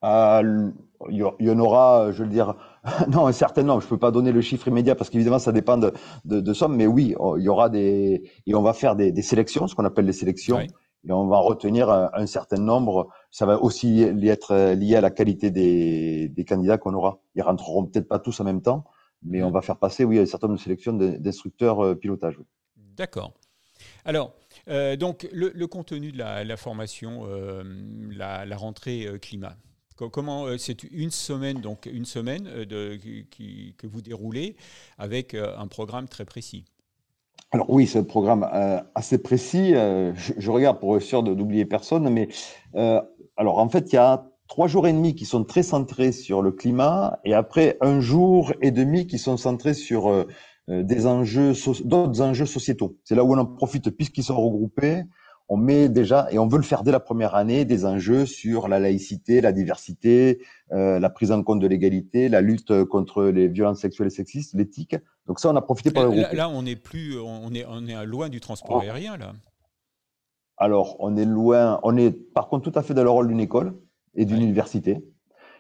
Euh, 0.03 0.73
il 1.09 1.33
y 1.39 1.51
en 1.51 1.59
aura, 1.61 2.11
je 2.11 2.25
veux 2.25 2.29
dire, 2.29 2.57
non, 3.09 3.31
certainement, 3.31 3.79
je 3.79 3.87
ne 3.87 3.91
peux 3.91 3.99
pas 3.99 4.11
donner 4.11 4.33
le 4.33 4.41
chiffre 4.41 4.67
immédiat 4.67 4.97
parce 4.97 5.11
qu'évidemment, 5.11 5.39
ça 5.39 5.53
dépend 5.53 5.79
de, 5.79 5.93
de, 6.25 6.53
somme, 6.53 6.75
mais 6.75 6.89
oui, 6.89 7.15
il 7.37 7.43
y 7.45 7.49
aura 7.49 7.69
des, 7.69 8.29
et 8.45 8.55
on 8.57 8.63
va 8.63 8.73
faire 8.73 8.97
des, 8.97 9.23
sélections, 9.23 9.69
ce 9.69 9.77
qu'on 9.77 9.85
appelle 9.85 10.07
des 10.07 10.13
sélections, 10.13 10.59
et 11.07 11.13
on 11.13 11.29
va 11.29 11.39
retenir 11.39 11.91
un, 11.91 12.27
certain 12.27 12.59
nombre. 12.59 13.09
Ça 13.35 13.47
va 13.47 13.61
aussi 13.61 14.01
être 14.01 14.75
lié 14.75 14.95
à 14.95 15.01
la 15.01 15.11
qualité 15.11 15.51
des, 15.51 16.29
des 16.29 16.45
candidats 16.45 16.79
qu'on 16.79 16.95
aura. 16.95 17.21
Ils 17.35 17.43
rentreront 17.43 17.85
peut-être 17.85 18.07
pas 18.07 18.21
tous 18.21 18.39
en 18.39 18.45
même 18.45 18.63
temps, 18.63 18.85
mais 19.25 19.43
on 19.43 19.51
va 19.51 19.61
faire 19.61 19.77
passer, 19.77 20.05
oui, 20.05 20.21
un 20.21 20.27
certain 20.27 20.47
nombre 20.47 20.61
de 20.61 20.63
sélections 20.63 20.93
d'instructeurs 20.93 21.85
euh, 21.85 21.95
pilotage. 21.97 22.39
D'accord. 22.77 23.33
Alors, 24.05 24.37
euh, 24.69 24.95
donc 24.95 25.29
le, 25.33 25.67
contenu 25.67 26.13
de 26.13 26.19
la, 26.19 26.57
formation, 26.57 27.23
euh, 27.27 27.65
la, 28.13 28.57
rentrée 28.57 29.09
climat. 29.21 29.57
Comment 29.97 30.57
c'est 30.57 30.85
une 30.85 31.11
semaine 31.11 31.61
donc 31.61 31.87
une 31.87 32.05
semaine 32.05 32.45
de, 32.45 32.95
qui, 33.33 33.75
que 33.77 33.89
vous 33.89 34.01
déroulez 34.01 34.55
avec 34.97 35.35
un 35.35 35.67
programme 35.67 36.07
très 36.07 36.25
précis? 36.25 36.65
Alors 37.55 37.71
oui, 37.71 37.87
c'est 37.87 38.01
un 38.01 38.05
programme 38.05 38.49
euh, 38.53 38.81
assez 38.97 39.17
précis. 39.17 39.77
Euh, 39.77 40.13
je, 40.17 40.51
regarde 40.51 40.81
pour 40.81 40.97
être 40.97 41.03
sûr 41.03 41.23
d'oublier 41.23 41.65
personne, 41.65 42.09
mais 42.11 42.27
euh, 42.75 43.01
alors 43.37 43.59
en 43.59 43.69
fait, 43.69 43.93
il 43.93 43.97
y 43.97 43.99
a 43.99 44.31
trois 44.49 44.69
jours 44.69 44.87
et 44.87 44.93
demi 44.93 45.15
qui 45.15 45.25
sont 45.25 45.45
très 45.45 45.63
centrés 45.63 46.13
sur 46.13 46.43
le 46.43 46.53
climat 46.53 47.19
et 47.25 47.35
après 47.35 47.77
un 47.81 48.01
jour 48.01 48.53
et 48.61 48.71
demi 48.71 49.07
qui 49.07 49.19
sont 49.19 49.37
centrés 49.37 49.75
sur 49.75 50.11
euh, 50.11 50.27
euh, 50.69 50.83
des 50.83 51.07
enjeux, 51.07 51.53
d'autres 51.85 52.21
enjeux 52.21 52.47
sociétaux. 52.47 52.99
C'est 53.05 53.15
là 53.15 53.25
où 53.25 53.35
on 53.35 53.39
en 53.39 53.47
profite 53.47 53.91
puisqu'ils 53.91 54.25
sont 54.25 54.37
regroupés. 54.37 55.03
On 55.51 55.59
met 55.59 55.91
déjà, 55.91 56.27
et 56.31 56.39
on 56.39 56.49
veut 56.49 56.57
le 56.57 56.63
faire 56.65 56.85
dès 56.85 56.91
la 56.91 57.01
première 57.01 57.35
année, 57.35 57.67
des 57.67 57.85
enjeux 57.85 58.25
sur 58.25 58.67
la 58.67 58.81
laïcité, 58.81 59.43
la 59.43 59.53
diversité, 59.53 60.41
euh, 60.73 60.99
la 60.99 61.11
prise 61.11 61.33
en 61.33 61.43
compte 61.43 61.61
de 61.61 61.67
l'égalité, 61.67 62.31
la 62.31 62.41
lutte 62.41 62.85
contre 62.85 63.25
les 63.25 63.49
violences 63.49 63.81
sexuelles 63.81 64.07
et 64.07 64.11
sexistes, 64.11 64.55
l'éthique. 64.55 64.97
Donc 65.27 65.41
ça, 65.41 65.51
on 65.51 65.57
a 65.57 65.61
profité 65.61 65.91
pour 65.91 66.05
le 66.05 66.15
là, 66.15 66.33
là, 66.33 66.49
on 66.49 66.65
est 66.65 66.77
plus, 66.77 67.19
on 67.21 67.53
est, 67.53 67.67
on 67.69 67.87
est 67.87 68.07
loin 68.07 68.31
du 68.31 68.41
transport 68.41 68.77
oh. 68.79 68.81
aérien 68.81 69.19
là. 69.19 69.35
Alors, 70.57 70.97
on 71.01 71.17
est 71.17 71.25
loin, 71.25 71.81
on 71.83 71.97
est 71.97 72.11
par 72.11 72.49
contre 72.49 72.71
tout 72.71 72.79
à 72.79 72.83
fait 72.83 72.95
dans 72.95 73.03
le 73.03 73.11
rôle 73.11 73.29
d'une 73.29 73.41
école 73.41 73.75
et 74.15 74.25
d'une 74.25 74.41
université, 74.41 75.05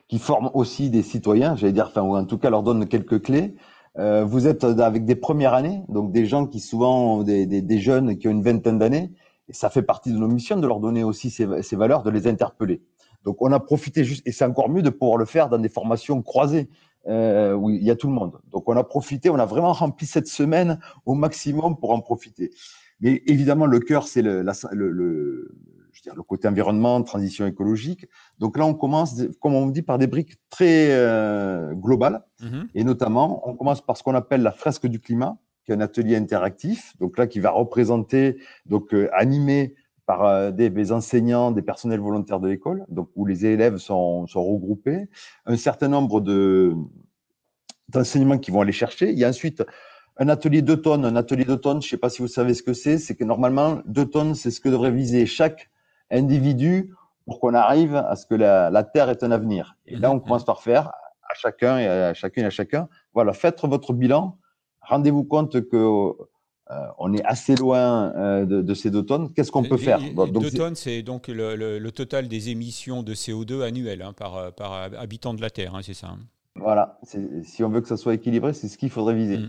qui 0.08 0.18
forment 0.18 0.50
aussi 0.54 0.90
des 0.90 1.02
citoyens, 1.02 1.56
j'allais 1.56 1.72
dire, 1.72 1.86
enfin, 1.88 2.02
ou 2.02 2.16
en 2.16 2.24
tout 2.24 2.38
cas 2.38 2.50
leur 2.50 2.62
donne 2.62 2.86
quelques 2.86 3.22
clés. 3.22 3.56
Euh, 3.98 4.24
vous 4.24 4.46
êtes 4.46 4.64
avec 4.64 5.04
des 5.04 5.16
premières 5.16 5.54
années, 5.54 5.82
donc 5.88 6.12
des 6.12 6.26
gens 6.26 6.46
qui 6.46 6.60
souvent, 6.60 7.22
des, 7.22 7.46
des, 7.46 7.62
des 7.62 7.78
jeunes 7.78 8.18
qui 8.18 8.28
ont 8.28 8.32
une 8.32 8.42
vingtaine 8.42 8.78
d'années, 8.78 9.12
et 9.48 9.52
ça 9.52 9.70
fait 9.70 9.82
partie 9.82 10.12
de 10.12 10.18
nos 10.18 10.28
missions 10.28 10.56
de 10.56 10.66
leur 10.66 10.80
donner 10.80 11.04
aussi 11.04 11.30
ces, 11.30 11.62
ces, 11.62 11.76
valeurs, 11.76 12.02
de 12.02 12.10
les 12.10 12.26
interpeller. 12.26 12.82
Donc 13.24 13.40
on 13.40 13.52
a 13.52 13.60
profité 13.60 14.04
juste, 14.04 14.26
et 14.26 14.32
c'est 14.32 14.44
encore 14.44 14.68
mieux 14.68 14.82
de 14.82 14.90
pouvoir 14.90 15.16
le 15.16 15.24
faire 15.24 15.48
dans 15.48 15.58
des 15.58 15.68
formations 15.68 16.22
croisées, 16.22 16.68
euh, 17.08 17.54
où 17.54 17.70
il 17.70 17.82
y 17.82 17.90
a 17.90 17.96
tout 17.96 18.08
le 18.08 18.14
monde. 18.14 18.38
Donc 18.50 18.68
on 18.68 18.76
a 18.76 18.84
profité, 18.84 19.30
on 19.30 19.38
a 19.38 19.46
vraiment 19.46 19.72
rempli 19.72 20.06
cette 20.06 20.28
semaine 20.28 20.78
au 21.06 21.14
maximum 21.14 21.76
pour 21.78 21.90
en 21.90 22.00
profiter. 22.00 22.50
Mais 23.00 23.22
évidemment, 23.26 23.66
le 23.66 23.80
cœur, 23.80 24.06
c'est 24.06 24.22
le, 24.22 24.42
le, 24.42 24.90
le, 24.90 25.54
le 26.14 26.22
côté 26.22 26.48
environnement, 26.48 27.02
transition 27.02 27.46
écologique. 27.46 28.06
Donc 28.38 28.56
là, 28.56 28.64
on 28.64 28.74
commence, 28.74 29.20
comme 29.40 29.54
on 29.54 29.66
dit, 29.66 29.82
par 29.82 29.98
des 29.98 30.06
briques 30.06 30.36
très 30.48 30.88
euh, 30.90 31.74
globales. 31.74 32.22
Mm-hmm. 32.40 32.66
Et 32.74 32.84
notamment, 32.84 33.48
on 33.48 33.54
commence 33.54 33.80
par 33.80 33.96
ce 33.96 34.02
qu'on 34.02 34.14
appelle 34.14 34.42
la 34.42 34.52
fresque 34.52 34.86
du 34.86 35.00
climat, 35.00 35.36
qui 35.64 35.72
est 35.72 35.74
un 35.74 35.80
atelier 35.80 36.16
interactif. 36.16 36.94
Donc 36.98 37.18
là, 37.18 37.26
qui 37.26 37.40
va 37.40 37.50
représenter, 37.50 38.38
donc 38.66 38.94
euh, 38.94 39.08
animé 39.12 39.74
par 40.06 40.24
euh, 40.24 40.50
des, 40.50 40.70
des, 40.70 40.92
enseignants, 40.92 41.50
des 41.50 41.62
personnels 41.62 42.00
volontaires 42.00 42.40
de 42.40 42.48
l'école, 42.48 42.84
donc 42.88 43.08
où 43.14 43.26
les 43.26 43.46
élèves 43.46 43.78
sont, 43.78 44.26
sont 44.26 44.44
regroupés, 44.44 45.08
un 45.46 45.56
certain 45.56 45.88
nombre 45.88 46.20
de 46.20 46.74
d'enseignements 47.90 48.38
qui 48.38 48.50
vont 48.50 48.62
aller 48.62 48.72
chercher. 48.72 49.10
Il 49.10 49.18
y 49.18 49.24
a 49.24 49.28
ensuite 49.28 49.62
un 50.16 50.28
atelier 50.28 50.62
d'automne. 50.62 51.04
Un 51.04 51.16
atelier 51.16 51.44
d'automne, 51.44 51.82
je 51.82 51.86
ne 51.86 51.90
sais 51.90 51.96
pas 51.96 52.08
si 52.08 52.22
vous 52.22 52.28
savez 52.28 52.54
ce 52.54 52.62
que 52.62 52.72
c'est, 52.72 52.98
c'est 52.98 53.14
que 53.14 53.24
normalement, 53.24 53.82
deux 53.86 54.06
tonnes, 54.06 54.34
c'est 54.34 54.50
ce 54.50 54.60
que 54.60 54.68
devrait 54.68 54.90
viser 54.90 55.26
chaque 55.26 55.70
individu 56.10 56.94
pour 57.26 57.40
qu'on 57.40 57.54
arrive 57.54 57.96
à 57.96 58.16
ce 58.16 58.26
que 58.26 58.34
la, 58.34 58.70
la, 58.70 58.84
Terre 58.84 59.10
est 59.10 59.22
un 59.22 59.30
avenir. 59.30 59.76
Et 59.86 59.96
là, 59.96 60.10
on 60.10 60.20
commence 60.20 60.44
par 60.44 60.62
faire 60.62 60.88
à 61.28 61.34
chacun 61.34 61.78
et 61.78 61.86
à 61.86 62.14
chacune 62.14 62.44
et 62.44 62.46
à 62.46 62.50
chacun, 62.50 62.88
voilà, 63.14 63.32
faites 63.32 63.64
votre 63.64 63.92
bilan, 63.92 64.38
rendez-vous 64.82 65.24
compte 65.24 65.66
que 65.68 66.12
euh, 66.70 66.74
on 66.98 67.12
est 67.12 67.24
assez 67.24 67.56
loin 67.56 68.12
euh, 68.16 68.46
de, 68.46 68.62
de, 68.62 68.74
ces 68.74 68.90
deux 68.90 69.04
tonnes. 69.04 69.32
Qu'est-ce 69.34 69.52
qu'on 69.52 69.64
peut 69.64 69.76
faire 69.76 70.00
donc, 70.14 70.32
Deux 70.32 70.50
tonnes, 70.50 70.74
c'est 70.74 71.02
donc 71.02 71.28
le, 71.28 71.56
le, 71.56 71.78
le, 71.78 71.92
total 71.92 72.28
des 72.28 72.48
émissions 72.48 73.02
de 73.02 73.14
CO2 73.14 73.62
annuelles 73.62 74.02
hein, 74.02 74.14
par, 74.14 74.52
par, 74.52 74.72
habitant 74.98 75.34
de 75.34 75.42
la 75.42 75.50
Terre, 75.50 75.74
hein, 75.74 75.80
c'est 75.82 75.94
ça 75.94 76.08
hein. 76.08 76.18
Voilà, 76.56 77.00
si 77.42 77.64
on 77.64 77.68
veut 77.68 77.80
que 77.80 77.88
ça 77.88 77.96
soit 77.96 78.14
équilibré, 78.14 78.52
c'est 78.52 78.68
ce 78.68 78.78
qu'il 78.78 78.88
faudrait 78.88 79.14
viser. 79.14 79.40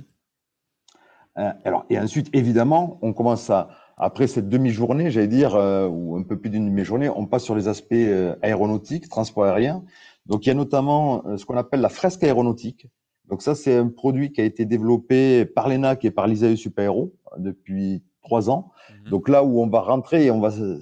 Euh, 1.38 1.51
alors, 1.65 1.86
et 1.89 2.00
ensuite, 2.00 2.29
évidemment, 2.34 2.98
on 3.01 3.13
commence 3.13 3.50
à, 3.50 3.69
après 3.98 4.27
cette 4.27 4.50
demi-journée, 4.50 5.12
j'allais 5.12 5.27
dire, 5.27 5.55
euh, 5.55 5.88
ou 5.88 6.15
un 6.15 6.24
peu 6.24 6.39
plus 6.39 6.50
d'une 6.50 6.65
demi-journée, 6.65 7.10
on 7.10 7.25
passe 7.25 7.43
sur 7.43 7.55
les 7.55 7.67
aspects 7.67 7.93
euh, 7.93 8.36
aéronautiques, 8.41 9.10
transport 9.10 9.45
aérien. 9.45 9.84
Donc, 10.25 10.45
il 10.45 10.50
y 10.50 10.51
a 10.51 10.55
notamment 10.55 11.24
ce 11.38 11.45
qu'on 11.45 11.57
appelle 11.57 11.81
la 11.81 11.89
fresque 11.89 12.24
aéronautique. 12.24 12.88
Donc, 13.29 13.41
ça, 13.41 13.55
c'est 13.55 13.75
un 13.75 13.89
produit 13.89 14.32
qui 14.32 14.41
a 14.41 14.44
été 14.44 14.65
développé 14.65 15.46
par 15.46 15.67
l'ENAC 15.67 16.05
et 16.05 16.12
par 16.12 16.27
l'ISAE 16.27 16.55
Super 16.55 16.94
depuis 17.38 18.03
trois 18.22 18.50
ans. 18.50 18.72
Mhm. 18.89 19.10
Donc, 19.10 19.29
là 19.29 19.44
où 19.44 19.62
on 19.62 19.67
va 19.67 19.82
rentrer 19.82 20.25
et 20.25 20.32
on 20.32 20.39
va 20.39 20.51
se, 20.51 20.79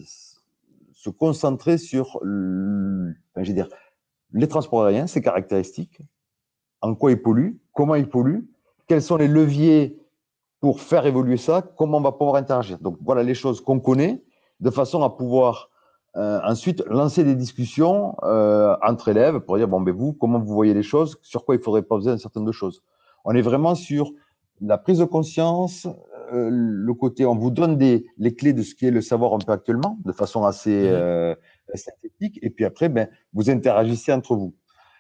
se 0.92 1.10
concentrer 1.10 1.78
sur, 1.78 2.20
le, 2.22 3.14
enfin, 3.36 3.52
dire, 3.52 3.70
les 4.34 4.48
transports 4.48 4.86
aériens, 4.86 5.08
ses 5.08 5.22
caractéristiques, 5.22 6.02
en 6.82 6.96
quoi 6.96 7.12
ils 7.12 7.22
polluent, 7.22 7.60
comment 7.72 7.96
ils 7.96 8.10
polluent, 8.10 8.48
quels 8.88 9.02
sont 9.02 9.18
les 9.18 9.28
leviers 9.28 10.00
pour 10.60 10.82
faire 10.82 11.06
évoluer 11.06 11.38
ça, 11.38 11.62
comment 11.62 11.98
on 11.98 12.02
va 12.02 12.14
pouvoir 12.14 12.36
interagir. 12.36 12.80
Donc 12.80 12.98
voilà 13.02 13.24
les 13.24 13.34
choses 13.34 13.62
qu'on 13.62 13.80
connaît, 13.80 14.24
de 14.60 14.70
façon 14.70 15.04
à 15.04 15.10
pouvoir 15.10 15.70
euh, 16.16 16.40
ensuite 16.44 16.84
lancer 16.88 17.24
des 17.24 17.36
discussions 17.36 18.16
euh, 18.22 18.76
entre 18.84 19.10
élèves 19.10 19.40
pour 19.40 19.58
dire 19.58 19.68
bon 19.68 19.82
ben 19.82 19.94
vous 19.94 20.14
comment 20.14 20.40
vous 20.40 20.54
voyez 20.54 20.74
les 20.74 20.84
choses, 20.84 21.18
sur 21.24 21.44
quoi 21.44 21.56
il 21.56 21.62
faudrait 21.62 21.82
poser 21.82 22.12
un 22.12 22.18
certain 22.18 22.40
nombre 22.40 22.52
de 22.52 22.56
choses. 22.56 22.84
On 23.26 23.34
est 23.34 23.42
vraiment 23.42 23.74
sur 23.74 24.12
la 24.62 24.78
prise 24.78 25.00
de 25.00 25.06
conscience, 25.06 25.88
euh, 26.32 26.50
le 26.52 26.94
côté 26.94 27.26
on 27.26 27.36
vous 27.36 27.50
donne 27.50 27.78
des 27.78 28.06
les 28.18 28.36
clés 28.36 28.54
de 28.54 28.62
ce 28.62 28.76
qui 28.76 28.86
est 28.86 28.92
le 28.92 29.02
savoir 29.02 29.34
un 29.34 29.40
peu 29.40 29.52
actuellement, 29.52 29.98
de 30.06 30.12
façon 30.12 30.44
assez 30.44 30.88
mmh. 30.92 31.78
synthétique, 31.78 32.40
et 32.44 32.52
puis 32.52 32.66
après 32.66 32.90
ben 32.90 33.08
vous 33.34 33.50
interagissez 33.50 34.14
entre 34.14 34.36
vous. 34.36 34.54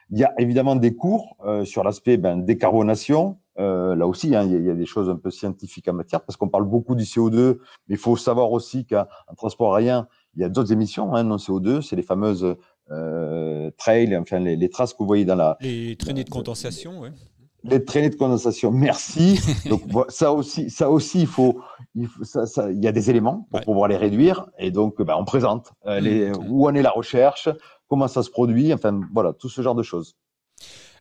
Il 0.10 0.18
y 0.18 0.24
a 0.24 0.34
évidemment 0.40 0.76
des 0.76 0.96
cours 0.96 1.38
sur 1.64 1.84
l'aspect 1.84 2.18
ben, 2.18 2.38
décarbonation, 2.38 3.38
euh, 3.60 3.96
là 3.96 4.08
aussi, 4.08 4.36
hein, 4.36 4.44
il, 4.44 4.64
y 4.64 4.70
a, 4.70 4.74
des 4.74 4.86
choses 4.86 5.10
un 5.10 5.16
peu 5.16 5.30
scientifiques 5.30 5.88
en 5.88 5.94
matière, 5.94 6.22
parce 6.22 6.38
qu'on 6.38 6.50
parle 6.50 6.66
beaucoup 6.66 6.96
du 6.96 7.04
CO2, 7.04 7.60
mais 7.88 7.96
il 7.96 7.98
faut 7.98 8.16
savoir 8.18 8.52
aussi 8.52 8.86
qu'en 8.86 9.06
transport 9.38 9.76
aérien, 9.76 10.08
il 10.36 10.42
y 10.42 10.46
a 10.46 10.50
d'autres 10.50 10.72
émissions 10.72 11.16
hein, 11.16 11.24
non 11.24 11.38
CO2, 11.38 11.82
c'est 11.82 11.96
les 11.96 12.04
fameuses 12.04 12.56
euh, 12.92 13.72
trails, 13.78 14.16
enfin 14.18 14.40
les, 14.40 14.56
les, 14.56 14.70
traces 14.70 14.94
que 14.94 15.00
vous 15.00 15.06
voyez 15.06 15.26
dans 15.26 15.36
la... 15.36 15.58
Les 15.62 15.96
traînées 15.96 16.24
de 16.24 16.30
condensation, 16.30 17.00
oui. 17.02 17.10
Les 17.64 17.84
traînées 17.86 18.10
de 18.10 18.16
condensation, 18.16 18.72
merci. 18.72 19.40
donc 19.70 19.84
ça 20.10 20.34
aussi, 20.34 20.70
ça 20.70 20.90
aussi, 20.90 21.22
il 21.22 21.28
faut, 21.28 21.62
il, 21.96 22.08
faut, 22.08 22.24
ça, 22.26 22.46
ça, 22.46 22.70
il 22.72 22.84
y 22.84 22.88
a 22.88 22.92
des 22.92 23.10
éléments 23.10 23.48
pour 23.50 23.60
ouais. 23.60 23.66
pouvoir 23.66 23.88
les 23.88 23.96
réduire, 23.96 24.50
et 24.58 24.70
donc 24.70 25.02
ben, 25.02 25.16
on 25.18 25.24
présente 25.24 25.72
euh, 25.86 26.00
les, 26.02 26.30
mmh. 26.30 26.48
où 26.50 26.68
en 26.68 26.76
est 26.76 26.82
la 26.82 26.92
recherche, 26.92 27.48
comment 27.88 28.10
ça 28.10 28.22
se 28.22 28.30
produit, 28.30 28.74
enfin 28.74 29.00
voilà, 29.14 29.32
tout 29.34 29.50
ce 29.50 29.62
genre 29.62 29.76
de 29.76 29.84
choses. 29.84 30.18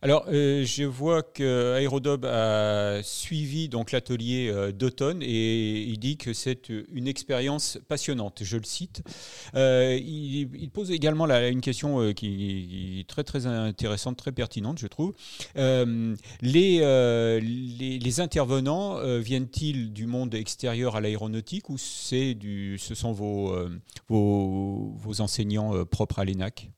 Alors, 0.04 0.24
euh, 0.32 0.64
je 0.64 0.82
vois 0.82 1.22
que 1.22 1.76
Aerodob 1.78 2.24
a 2.24 3.00
suivi 3.04 3.68
donc 3.68 3.92
l'atelier 3.92 4.50
euh, 4.50 4.72
d'automne 4.72 5.22
et 5.22 5.82
il 5.82 5.96
dit 6.00 6.16
que 6.16 6.32
c'est 6.32 6.70
une 6.70 7.06
expérience 7.06 7.78
passionnante. 7.86 8.40
Je 8.42 8.56
le 8.56 8.64
cite. 8.64 9.04
Euh, 9.54 9.96
il, 10.02 10.70
pose 10.70 10.90
également 10.90 11.26
une 11.30 11.60
question 11.60 12.12
qui, 12.14 12.98
est 12.98 13.08
très 13.08 13.22
très 13.22 13.46
intéressante, 13.46 14.16
très 14.16 14.32
pertinente, 14.32 14.80
je 14.80 14.88
trouve. 14.88 15.14
Les, 16.42 16.80
intervenants 18.18 18.98
viennent-ils 19.20 19.92
du 19.92 20.06
monde 20.06 20.34
extérieur 20.34 20.96
à 20.96 21.00
l'aéronautique 21.00 21.70
ou 21.70 21.78
c'est 21.78 22.36
ce 22.76 22.94
sont 22.96 23.12
vos, 23.12 23.54
vos 24.08 25.20
enseignants 25.20 25.84
propres 25.84 26.18
à 26.18 26.24
l'ENAC? 26.24 26.72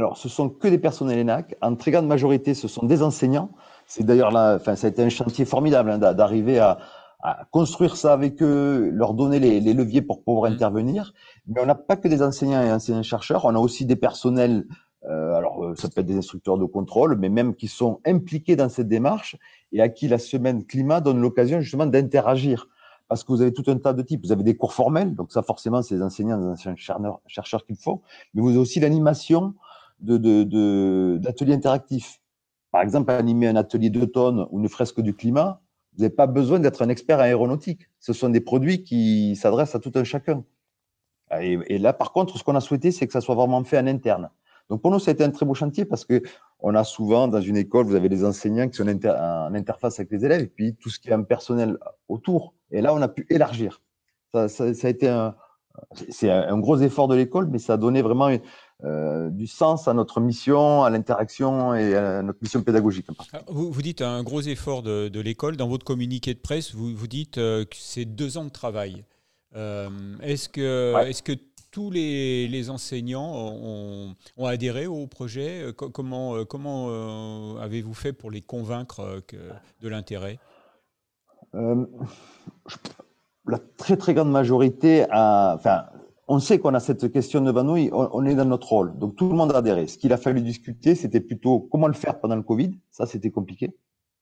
Alors, 0.00 0.16
ce 0.16 0.28
sont 0.28 0.48
que 0.48 0.68
des 0.68 0.78
personnels 0.78 1.18
ENAC. 1.20 1.56
En 1.60 1.76
très 1.76 1.90
grande 1.90 2.06
majorité, 2.06 2.54
ce 2.54 2.68
sont 2.68 2.86
des 2.86 3.02
enseignants. 3.02 3.50
C'est 3.86 4.04
d'ailleurs 4.04 4.30
là, 4.30 4.56
enfin, 4.56 4.76
ça 4.76 4.86
a 4.86 4.90
été 4.90 5.02
un 5.02 5.08
chantier 5.08 5.44
formidable 5.44 5.90
hein, 5.90 5.98
d'arriver 5.98 6.58
à, 6.58 6.78
à, 7.22 7.44
construire 7.50 7.96
ça 7.96 8.12
avec 8.12 8.42
eux, 8.42 8.90
leur 8.92 9.14
donner 9.14 9.38
les, 9.40 9.60
les 9.60 9.74
leviers 9.74 10.02
pour 10.02 10.22
pouvoir 10.22 10.50
mmh. 10.50 10.54
intervenir. 10.54 11.12
Mais 11.46 11.60
on 11.60 11.66
n'a 11.66 11.74
pas 11.74 11.96
que 11.96 12.08
des 12.08 12.22
enseignants 12.22 12.62
et 12.62 12.72
enseignants-chercheurs. 12.72 13.44
On 13.44 13.54
a 13.54 13.58
aussi 13.58 13.84
des 13.84 13.96
personnels. 13.96 14.66
Euh, 15.04 15.34
alors, 15.34 15.64
euh, 15.64 15.74
ça 15.76 15.88
peut 15.88 16.00
être 16.00 16.06
des 16.06 16.16
instructeurs 16.16 16.58
de 16.58 16.64
contrôle, 16.64 17.16
mais 17.16 17.28
même 17.28 17.54
qui 17.54 17.68
sont 17.68 18.00
impliqués 18.06 18.56
dans 18.56 18.68
cette 18.68 18.88
démarche 18.88 19.36
et 19.72 19.80
à 19.80 19.88
qui 19.88 20.08
la 20.08 20.18
semaine 20.18 20.64
climat 20.64 21.00
donne 21.00 21.20
l'occasion 21.20 21.60
justement 21.60 21.86
d'interagir. 21.86 22.68
Parce 23.08 23.24
que 23.24 23.32
vous 23.32 23.42
avez 23.42 23.52
tout 23.52 23.64
un 23.66 23.76
tas 23.76 23.92
de 23.92 24.02
types. 24.02 24.24
Vous 24.24 24.32
avez 24.32 24.44
des 24.44 24.56
cours 24.56 24.72
formels, 24.72 25.14
donc 25.14 25.32
ça 25.32 25.42
forcément, 25.42 25.82
c'est 25.82 25.96
les 25.96 26.02
enseignants, 26.02 26.38
les 26.38 26.46
enseignants 26.46 27.20
chercheurs 27.26 27.66
qu'il 27.66 27.76
faut. 27.76 28.02
Mais 28.34 28.40
vous 28.40 28.50
avez 28.50 28.58
aussi 28.58 28.78
l'animation 28.78 29.54
d'ateliers 30.00 30.46
de, 30.46 31.52
interactifs. 31.52 32.20
Par 32.70 32.82
exemple, 32.82 33.10
animer 33.10 33.48
un 33.48 33.56
atelier 33.56 33.90
d'automne 33.90 34.46
ou 34.50 34.60
une 34.60 34.68
fresque 34.68 35.00
du 35.00 35.14
climat, 35.14 35.60
vous 35.96 36.02
n'avez 36.02 36.14
pas 36.14 36.26
besoin 36.26 36.60
d'être 36.60 36.82
un 36.82 36.88
expert 36.88 37.18
aéronautique. 37.18 37.88
Ce 37.98 38.12
sont 38.12 38.28
des 38.28 38.40
produits 38.40 38.84
qui 38.84 39.36
s'adressent 39.36 39.74
à 39.74 39.80
tout 39.80 39.92
un 39.96 40.04
chacun. 40.04 40.44
Et, 41.40 41.78
là, 41.78 41.92
par 41.92 42.12
contre, 42.12 42.38
ce 42.38 42.44
qu'on 42.44 42.56
a 42.56 42.60
souhaité, 42.60 42.90
c'est 42.90 43.06
que 43.06 43.12
ça 43.12 43.20
soit 43.20 43.34
vraiment 43.34 43.62
fait 43.64 43.78
en 43.78 43.86
interne. 43.86 44.30
Donc 44.68 44.82
pour 44.82 44.90
nous, 44.90 45.10
été 45.10 45.24
un 45.24 45.30
très 45.30 45.46
beau 45.46 45.54
chantier 45.54 45.84
parce 45.84 46.04
que 46.04 46.22
on 46.60 46.74
a 46.74 46.84
souvent 46.84 47.26
dans 47.26 47.40
une 47.40 47.56
école, 47.56 47.86
vous 47.86 47.96
avez 47.96 48.08
des 48.08 48.24
enseignants 48.24 48.68
qui 48.68 48.76
sont 48.76 48.88
en, 48.88 49.54
interface 49.54 49.98
avec 49.98 50.12
les 50.12 50.24
élèves 50.24 50.42
et 50.42 50.46
puis 50.46 50.76
tout 50.76 50.90
ce 50.90 51.00
qui 51.00 51.08
est 51.08 51.12
un 51.12 51.22
personnel 51.22 51.76
autour. 52.08 52.54
Et 52.70 52.80
là, 52.80 52.94
on 52.94 53.02
a 53.02 53.08
pu 53.08 53.26
élargir. 53.30 53.82
Ça, 54.32 54.46
a 54.62 54.88
été 54.88 55.08
un, 55.08 55.34
c'est 56.10 56.30
un 56.30 56.58
gros 56.58 56.78
effort 56.78 57.08
de 57.08 57.16
l'école, 57.16 57.48
mais 57.48 57.58
ça 57.58 57.74
a 57.74 57.76
donné 57.76 58.00
vraiment 58.00 58.28
euh, 58.82 59.28
du 59.28 59.46
sens 59.46 59.88
à 59.88 59.94
notre 59.94 60.20
mission, 60.20 60.84
à 60.84 60.90
l'interaction 60.90 61.74
et 61.74 61.94
à 61.94 62.22
notre 62.22 62.38
mission 62.40 62.62
pédagogique. 62.62 63.06
Vous, 63.46 63.70
vous 63.70 63.82
dites 63.82 64.00
un 64.00 64.22
gros 64.22 64.40
effort 64.40 64.82
de, 64.82 65.08
de 65.08 65.20
l'école. 65.20 65.58
Dans 65.58 65.68
votre 65.68 65.84
communiqué 65.84 66.32
de 66.32 66.38
presse, 66.38 66.74
vous, 66.74 66.94
vous 66.94 67.06
dites 67.06 67.36
euh, 67.36 67.64
que 67.64 67.76
c'est 67.76 68.06
deux 68.06 68.38
ans 68.38 68.44
de 68.44 68.50
travail. 68.50 69.04
Euh, 69.54 69.90
est-ce 70.22 70.48
que, 70.48 70.94
ouais. 70.94 71.10
est 71.10 71.22
que 71.22 71.32
tous 71.70 71.90
les, 71.90 72.70
enseignants 72.70 73.32
ont, 73.34 74.14
adhéré 74.46 74.86
au 74.86 75.06
projet? 75.06 75.66
Comment, 75.76 76.44
comment 76.44 77.56
avez-vous 77.58 77.94
fait 77.94 78.12
pour 78.12 78.30
les 78.30 78.40
convaincre 78.40 79.22
de 79.80 79.88
l'intérêt? 79.88 80.38
La 81.52 81.86
très 83.76 83.96
très 83.96 84.14
grande 84.14 84.30
majorité 84.30 85.04
a, 85.10 85.54
enfin, 85.54 85.84
on 86.30 86.38
sait 86.38 86.60
qu'on 86.60 86.74
a 86.74 86.80
cette 86.80 87.10
question 87.10 87.40
devant 87.40 87.64
nous, 87.64 87.88
on, 87.92 88.24
est 88.24 88.36
dans 88.36 88.44
notre 88.44 88.68
rôle. 88.68 88.96
Donc 88.96 89.16
tout 89.16 89.28
le 89.28 89.34
monde 89.34 89.52
a 89.52 89.58
adhéré. 89.58 89.88
Ce 89.88 89.98
qu'il 89.98 90.12
a 90.12 90.16
fallu 90.16 90.42
discuter, 90.42 90.94
c'était 90.94 91.18
plutôt 91.18 91.58
comment 91.58 91.88
le 91.88 91.92
faire 91.92 92.20
pendant 92.20 92.36
le 92.36 92.42
Covid. 92.42 92.78
Ça, 92.92 93.04
c'était 93.04 93.32
compliqué. 93.32 93.74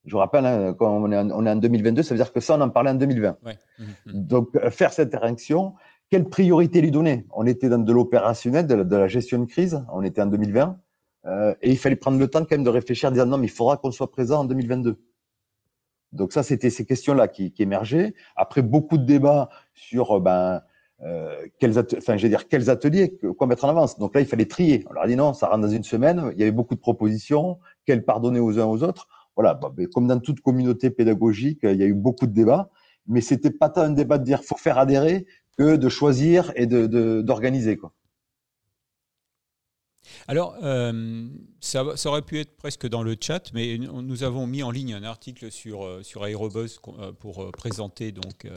Je 0.05 0.13
vous 0.13 0.17
rappelle, 0.17 0.43
hein, 0.47 0.73
quand 0.73 0.89
on 0.89 1.11
est, 1.11 1.17
en, 1.17 1.55
2022, 1.55 2.01
ça 2.01 2.15
veut 2.15 2.17
dire 2.17 2.33
que 2.33 2.39
ça, 2.39 2.57
on 2.57 2.61
en 2.61 2.69
parlait 2.71 2.89
en 2.89 2.95
2020. 2.95 3.37
Mmh, 3.43 3.49
mmh. 3.83 4.11
Donc 4.11 4.55
euh, 4.55 4.71
faire 4.71 4.91
cette 4.91 5.13
interaction, 5.13 5.75
quelle 6.09 6.27
priorité 6.27 6.81
lui 6.81 6.89
donner? 6.89 7.27
On 7.31 7.45
était 7.45 7.69
dans 7.69 7.77
de 7.77 7.93
l'opérationnel, 7.93 8.65
de, 8.65 8.95
la 8.95 9.07
gestion 9.07 9.37
de 9.37 9.45
crise. 9.45 9.85
On 9.93 10.01
était 10.01 10.23
en 10.23 10.27
2020. 10.27 10.79
Euh, 11.27 11.53
et 11.61 11.69
il 11.69 11.77
fallait 11.77 11.95
prendre 11.95 12.17
le 12.17 12.27
temps 12.27 12.39
quand 12.39 12.53
même 12.53 12.63
de 12.63 12.71
réfléchir, 12.71 13.11
de 13.11 13.17
dire 13.17 13.27
non, 13.27 13.37
mais 13.37 13.45
il 13.45 13.51
faudra 13.51 13.77
qu'on 13.77 13.91
soit 13.91 14.09
présent 14.09 14.39
en 14.39 14.45
2022. 14.45 14.99
Donc 16.13 16.33
ça, 16.33 16.41
c'était 16.41 16.71
ces 16.71 16.87
questions-là 16.87 17.27
qui, 17.27 17.51
qui, 17.51 17.61
émergeaient. 17.61 18.15
Après 18.35 18.63
beaucoup 18.63 18.97
de 18.97 19.05
débats 19.05 19.49
sur 19.75 20.17
euh, 20.17 20.19
ben, 20.19 20.61
euh, 21.03 21.45
quels, 21.59 21.77
enfin, 21.79 22.17
je 22.17 22.27
dire, 22.27 22.47
quels 22.47 22.69
ateliers, 22.69 23.17
quoi 23.37 23.47
mettre 23.47 23.65
en 23.65 23.69
avance? 23.69 23.97
Donc 23.97 24.13
là, 24.15 24.21
il 24.21 24.27
fallait 24.27 24.45
trier. 24.45 24.85
On 24.89 24.93
leur 24.93 25.03
a 25.03 25.07
dit 25.07 25.15
non, 25.15 25.33
ça 25.33 25.47
rentre 25.47 25.61
dans 25.61 25.69
une 25.69 25.83
semaine. 25.83 26.31
Il 26.33 26.39
y 26.39 26.43
avait 26.43 26.51
beaucoup 26.51 26.75
de 26.75 26.79
propositions, 26.79 27.59
quelles 27.85 28.03
pardonner 28.03 28.39
aux 28.39 28.59
uns 28.59 28.65
aux 28.65 28.83
autres? 28.83 29.07
Voilà, 29.35 29.53
bah, 29.53 29.71
comme 29.93 30.07
dans 30.07 30.19
toute 30.19 30.41
communauté 30.41 30.89
pédagogique, 30.89 31.59
il 31.63 31.77
y 31.77 31.83
a 31.83 31.85
eu 31.85 31.93
beaucoup 31.93 32.27
de 32.27 32.33
débats, 32.33 32.69
mais 33.07 33.21
c'était 33.21 33.51
pas 33.51 33.69
tant 33.69 33.81
un 33.81 33.91
débat 33.91 34.17
de 34.17 34.25
dire 34.25 34.43
faut 34.43 34.57
faire 34.57 34.77
adhérer 34.77 35.25
que 35.57 35.77
de 35.77 35.89
choisir 35.89 36.51
et 36.55 36.65
de 36.65 37.21
d'organiser 37.21 37.77
quoi. 37.77 37.93
Alors, 40.27 40.57
euh, 40.63 41.27
ça, 41.61 41.83
aurait 42.05 42.21
pu 42.21 42.39
être 42.39 42.55
presque 42.55 42.87
dans 42.87 43.03
le 43.03 43.15
chat, 43.19 43.51
mais 43.53 43.77
nous 43.77 44.23
avons 44.23 44.47
mis 44.47 44.63
en 44.63 44.71
ligne 44.71 44.93
un 44.93 45.03
article 45.03 45.51
sur, 45.51 45.85
euh, 45.85 46.03
sur 46.03 46.23
Aérobuzz 46.23 46.79
euh, 46.99 47.11
pour 47.11 47.51
présenter 47.51 48.11
donc, 48.11 48.47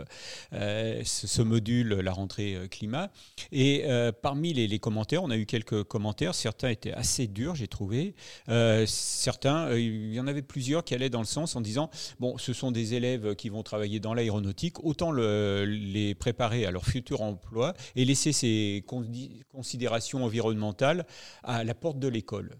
ce, 0.52 1.42
module, 1.42 1.94
la 1.94 2.12
rentrée 2.12 2.56
climat. 2.70 3.10
Et 3.50 3.84
parmi 4.22 4.52
les, 4.52 4.78
commentaires, 4.78 5.22
on 5.22 5.30
a 5.30 5.36
eu 5.36 5.46
quelques 5.46 5.84
commentaires. 5.84 6.34
Certains 6.34 6.68
étaient 6.68 6.92
assez 6.92 7.26
durs, 7.26 7.54
j'ai 7.54 7.68
trouvé. 7.68 8.14
certains, 8.86 9.74
il 9.76 10.12
y 10.12 10.20
en 10.20 10.26
avait 10.26 10.42
plusieurs 10.42 10.84
qui 10.84 10.94
allaient 10.94 11.10
dans 11.10 11.20
le 11.20 11.26
sens 11.26 11.56
en 11.56 11.60
disant 11.60 11.90
bon, 12.20 12.38
ce 12.38 12.52
sont 12.52 12.70
des 12.70 12.94
élèves 12.94 13.34
qui 13.34 13.48
vont 13.48 13.62
travailler 13.62 14.00
dans 14.00 14.14
l'aéronautique, 14.14 14.82
autant 14.84 15.10
le, 15.10 15.64
les 15.64 16.14
préparer 16.14 16.66
à 16.66 16.70
leur 16.70 16.84
futur 16.84 17.22
emploi 17.22 17.74
et 17.96 18.04
laisser 18.04 18.32
ces 18.32 18.84
considérations 19.50 20.24
environnementales 20.24 21.06
à 21.42 21.64
la 21.64 21.74
porte 21.74 21.98
de 21.98 22.08
l'école. 22.08 22.58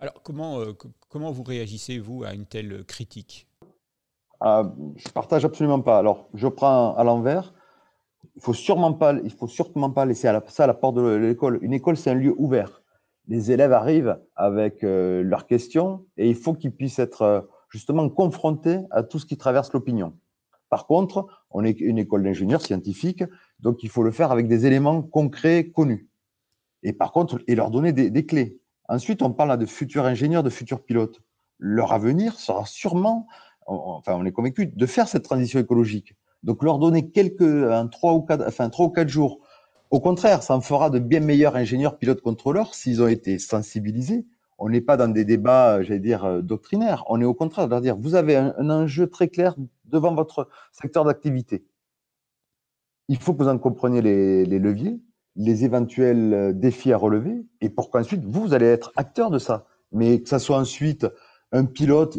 Alors, 0.00 0.22
comment, 0.22 0.60
euh, 0.60 0.74
comment 1.08 1.32
vous 1.32 1.42
réagissez, 1.42 1.98
vous, 1.98 2.22
à 2.22 2.32
une 2.32 2.46
telle 2.46 2.84
critique? 2.84 3.48
Ah, 4.40 4.72
Je 4.96 5.08
partage 5.08 5.44
absolument 5.44 5.80
pas. 5.80 5.98
Alors, 5.98 6.28
je 6.34 6.46
prends 6.46 6.94
à 6.94 7.02
l'envers. 7.02 7.52
Il 8.36 8.42
faut 8.42 8.54
sûrement 8.54 8.92
pas, 8.92 9.14
il 9.24 9.32
faut 9.32 9.48
sûrement 9.48 9.90
pas 9.90 10.06
laisser 10.06 10.30
ça 10.48 10.64
à 10.64 10.66
la 10.68 10.74
porte 10.74 10.94
de 10.94 11.16
l'école. 11.16 11.58
Une 11.62 11.72
école, 11.72 11.96
c'est 11.96 12.10
un 12.10 12.14
lieu 12.14 12.34
ouvert. 12.38 12.82
Les 13.26 13.50
élèves 13.50 13.72
arrivent 13.72 14.20
avec 14.36 14.84
euh, 14.84 15.22
leurs 15.22 15.46
questions 15.46 16.06
et 16.16 16.28
il 16.28 16.36
faut 16.36 16.54
qu'ils 16.54 16.72
puissent 16.72 17.00
être 17.00 17.22
euh, 17.22 17.40
justement 17.68 18.08
confrontés 18.08 18.78
à 18.90 19.02
tout 19.02 19.18
ce 19.18 19.26
qui 19.26 19.36
traverse 19.36 19.72
l'opinion. 19.72 20.16
Par 20.70 20.86
contre, 20.86 21.26
on 21.50 21.64
est 21.64 21.80
une 21.80 21.98
école 21.98 22.22
d'ingénieurs 22.22 22.62
scientifiques, 22.62 23.24
donc 23.58 23.82
il 23.82 23.88
faut 23.88 24.02
le 24.02 24.12
faire 24.12 24.30
avec 24.30 24.46
des 24.46 24.66
éléments 24.66 25.02
concrets, 25.02 25.70
connus. 25.70 26.08
Et 26.82 26.92
par 26.92 27.10
contre, 27.10 27.40
et 27.48 27.54
leur 27.54 27.70
donner 27.70 27.92
des 27.92 28.26
clés. 28.26 28.60
Ensuite, 28.88 29.22
on 29.22 29.32
parle 29.32 29.58
de 29.58 29.66
futurs 29.66 30.06
ingénieurs, 30.06 30.42
de 30.42 30.50
futurs 30.50 30.82
pilotes. 30.82 31.20
Leur 31.58 31.92
avenir 31.92 32.38
sera 32.38 32.64
sûrement, 32.64 33.26
enfin, 33.66 34.14
on 34.14 34.24
est 34.24 34.32
convaincu, 34.32 34.66
de 34.66 34.86
faire 34.86 35.08
cette 35.08 35.24
transition 35.24 35.60
écologique. 35.60 36.14
Donc, 36.42 36.62
leur 36.62 36.78
donner 36.78 37.10
quelques, 37.10 37.90
trois 37.90 38.14
ou 38.14 38.22
quatre, 38.22 38.44
enfin, 38.46 38.70
trois 38.70 38.86
ou 38.86 38.90
quatre 38.90 39.08
jours. 39.08 39.40
Au 39.90 40.00
contraire, 40.00 40.42
ça 40.42 40.54
en 40.54 40.60
fera 40.60 40.90
de 40.90 40.98
bien 40.98 41.20
meilleurs 41.20 41.56
ingénieurs, 41.56 41.98
pilotes, 41.98 42.20
contrôleurs 42.22 42.74
s'ils 42.74 43.02
ont 43.02 43.08
été 43.08 43.38
sensibilisés. 43.38 44.26
On 44.58 44.68
n'est 44.70 44.80
pas 44.80 44.96
dans 44.96 45.08
des 45.08 45.24
débats, 45.24 45.82
j'allais 45.82 46.00
dire, 46.00 46.24
euh, 46.24 46.42
doctrinaires. 46.42 47.04
On 47.08 47.20
est 47.20 47.24
au 47.24 47.34
contraire 47.34 47.66
de 47.66 47.70
leur 47.70 47.80
dire, 47.80 47.96
vous 47.96 48.14
avez 48.14 48.36
un, 48.36 48.54
un 48.58 48.70
enjeu 48.70 49.08
très 49.08 49.28
clair 49.28 49.54
devant 49.84 50.14
votre 50.14 50.48
secteur 50.72 51.04
d'activité. 51.04 51.64
Il 53.08 53.18
faut 53.18 53.34
que 53.34 53.42
vous 53.42 53.48
en 53.48 53.58
compreniez 53.58 54.02
les 54.02 54.58
leviers, 54.58 55.00
les 55.38 55.64
éventuels 55.64 56.34
euh, 56.34 56.52
défis 56.52 56.92
à 56.92 56.98
relever 56.98 57.46
et 57.62 57.70
pour 57.70 57.90
qu'ensuite 57.90 58.24
vous, 58.24 58.52
allez 58.52 58.66
être 58.66 58.92
acteur 58.96 59.30
de 59.30 59.38
ça. 59.38 59.64
Mais 59.92 60.20
que 60.20 60.28
ça 60.28 60.38
soit 60.38 60.58
ensuite 60.58 61.06
un 61.52 61.64
pilote, 61.64 62.18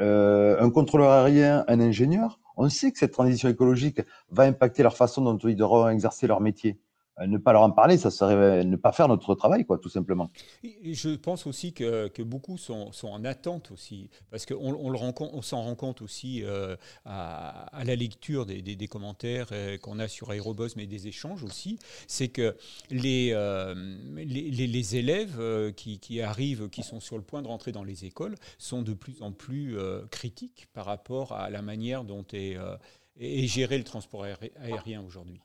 euh, 0.00 0.56
un 0.58 0.70
contrôleur 0.70 1.10
aérien, 1.10 1.64
un 1.68 1.78
ingénieur, 1.78 2.40
on 2.56 2.68
sait 2.68 2.90
que 2.90 2.98
cette 2.98 3.12
transition 3.12 3.48
écologique 3.48 4.00
va 4.30 4.44
impacter 4.44 4.82
leur 4.82 4.96
façon 4.96 5.22
dont 5.22 5.36
ils 5.38 5.54
devront 5.54 5.88
exercer 5.88 6.26
leur 6.26 6.40
métier. 6.40 6.80
Euh, 7.20 7.26
ne 7.26 7.38
pas 7.38 7.52
leur 7.52 7.62
en 7.62 7.70
parler, 7.70 7.96
ça 7.96 8.10
serait 8.10 8.64
ne 8.64 8.76
pas 8.76 8.92
faire 8.92 9.06
notre 9.06 9.34
travail, 9.34 9.64
quoi, 9.64 9.78
tout 9.78 9.88
simplement. 9.88 10.30
je 10.62 11.14
pense 11.14 11.46
aussi 11.46 11.72
que, 11.72 12.22
beaucoup 12.22 12.58
sont, 12.58 12.90
en 13.04 13.24
attente 13.24 13.70
aussi, 13.70 14.10
parce 14.30 14.46
qu'on 14.46 15.42
s'en 15.42 15.62
rend 15.62 15.74
compte 15.76 16.02
aussi 16.02 16.42
euh, 16.42 16.76
à, 17.04 17.84
la 17.84 17.94
lecture 17.94 18.46
des, 18.46 18.88
commentaires 18.88 19.48
euh, 19.52 19.78
qu'on 19.78 19.98
a 19.98 20.08
sur 20.08 20.30
Aérobus, 20.30 20.74
mais 20.76 20.86
des 20.86 21.06
échanges 21.06 21.44
aussi, 21.44 21.78
c'est 22.08 22.28
que 22.28 22.56
les, 22.90 23.32
les, 24.16 24.50
les, 24.50 24.96
élèves 24.96 25.72
qui, 25.74 25.98
qui, 26.00 26.20
arrivent, 26.20 26.68
qui 26.68 26.82
sont 26.82 27.00
sur 27.00 27.16
le 27.16 27.22
point 27.22 27.42
de 27.42 27.48
rentrer 27.48 27.72
dans 27.72 27.84
les 27.84 28.04
écoles, 28.04 28.34
sont 28.58 28.82
de 28.82 28.92
plus 28.92 29.22
en 29.22 29.32
plus 29.32 29.76
critiques 30.10 30.66
par 30.72 30.86
rapport 30.86 31.32
à 31.32 31.50
la 31.50 31.62
manière 31.62 32.04
dont 32.04 32.24
est, 32.32 32.56
est 33.20 33.46
géré 33.46 33.78
le 33.78 33.84
transport 33.84 34.26
aérien 34.60 35.02
aujourd'hui. 35.06 35.40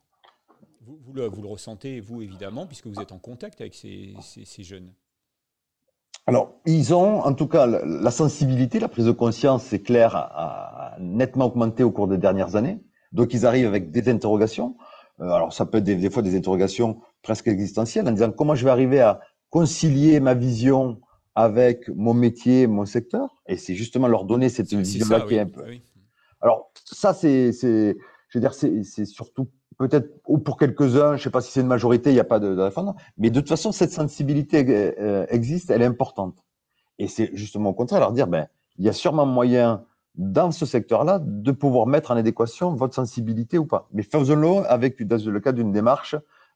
Vous, 0.89 1.13
le, 1.13 1.27
ressentez, 1.27 1.99
vous, 1.99 2.23
évidemment, 2.23 2.65
puisque 2.65 2.87
vous 2.87 2.99
êtes 2.99 3.11
en 3.11 3.19
contact 3.19 3.61
avec 3.61 3.75
ces, 3.75 4.15
jeunes. 4.63 4.91
Alors, 6.25 6.55
ils 6.65 6.95
ont, 6.95 7.21
en 7.21 7.33
tout 7.33 7.47
cas, 7.47 7.67
la 7.67 8.09
sensibilité, 8.09 8.79
la 8.79 8.87
prise 8.87 9.05
de 9.05 9.11
conscience, 9.11 9.63
c'est 9.63 9.81
clair, 9.81 10.15
a, 10.15 10.95
nettement 10.99 11.45
augmenté 11.45 11.83
au 11.83 11.91
cours 11.91 12.07
des 12.07 12.17
dernières 12.17 12.55
années. 12.55 12.79
Donc, 13.11 13.35
ils 13.35 13.45
arrivent 13.45 13.67
avec 13.67 13.91
des 13.91 14.09
interrogations. 14.09 14.77
Euh, 15.19 15.29
alors, 15.29 15.53
ça 15.53 15.67
peut 15.67 15.77
être 15.77 15.83
des, 15.83 16.09
fois 16.09 16.23
des 16.23 16.35
interrogations 16.35 17.01
presque 17.21 17.47
existentielles, 17.47 18.07
en 18.07 18.11
disant 18.11 18.31
comment 18.31 18.55
je 18.55 18.65
vais 18.65 18.71
arriver 18.71 18.99
à 18.99 19.19
concilier 19.51 20.19
ma 20.19 20.33
vision 20.33 21.01
avec 21.35 21.87
mon 21.89 22.15
métier, 22.15 22.65
mon 22.65 22.85
secteur? 22.85 23.43
Et 23.47 23.57
c'est 23.57 23.75
justement 23.75 24.07
leur 24.07 24.25
donner 24.25 24.49
cette 24.49 24.73
vision-là 24.73 25.21
qui 25.21 25.35
est 25.35 25.39
un 25.39 25.47
peu. 25.47 25.65
Alors, 26.41 26.71
ça, 26.83 27.13
c'est, 27.13 27.51
je 27.51 27.93
veux 28.33 28.39
dire, 28.39 28.55
c'est 28.55 29.05
surtout 29.05 29.49
peut-être 29.79 30.19
ou 30.27 30.37
pour 30.37 30.57
quelques-uns, 30.57 31.15
je 31.15 31.21
ne 31.21 31.23
sais 31.23 31.29
pas 31.31 31.41
si 31.41 31.51
c'est 31.51 31.61
une 31.61 31.67
majorité, 31.67 32.11
il 32.11 32.13
n'y 32.13 32.19
a 32.19 32.25
pas 32.25 32.39
de, 32.39 32.53
de 32.53 32.69
mais 33.17 33.31
de 33.31 33.39
toute 33.39 33.49
façon, 33.49 33.71
cette 33.71 33.91
sensibilité 33.91 34.63
euh, 34.99 35.25
existe, 35.29 35.71
elle 35.71 35.81
est 35.81 35.85
importante. 35.85 36.35
Et 36.99 37.07
c'est 37.07 37.31
justement 37.33 37.71
au 37.71 37.73
contraire, 37.73 38.01
leur 38.01 38.11
dire, 38.11 38.27
ben, 38.27 38.47
il 38.77 38.85
y 38.85 38.89
a 38.89 38.93
sûrement 38.93 39.25
moyen 39.25 39.85
dans 40.15 40.51
ce 40.51 40.65
secteur-là 40.65 41.19
de 41.23 41.51
pouvoir 41.51 41.87
mettre 41.87 42.11
en 42.11 42.17
adéquation 42.17 42.75
votre 42.75 42.93
sensibilité 42.93 43.57
ou 43.57 43.65
pas. 43.65 43.87
Mais 43.93 44.03
faisons-le 44.03 44.69
avec, 44.69 45.01
dans 45.01 45.17
le 45.25 45.39
cadre 45.39 45.57
d'une 45.57 45.71
démarche, 45.71 46.15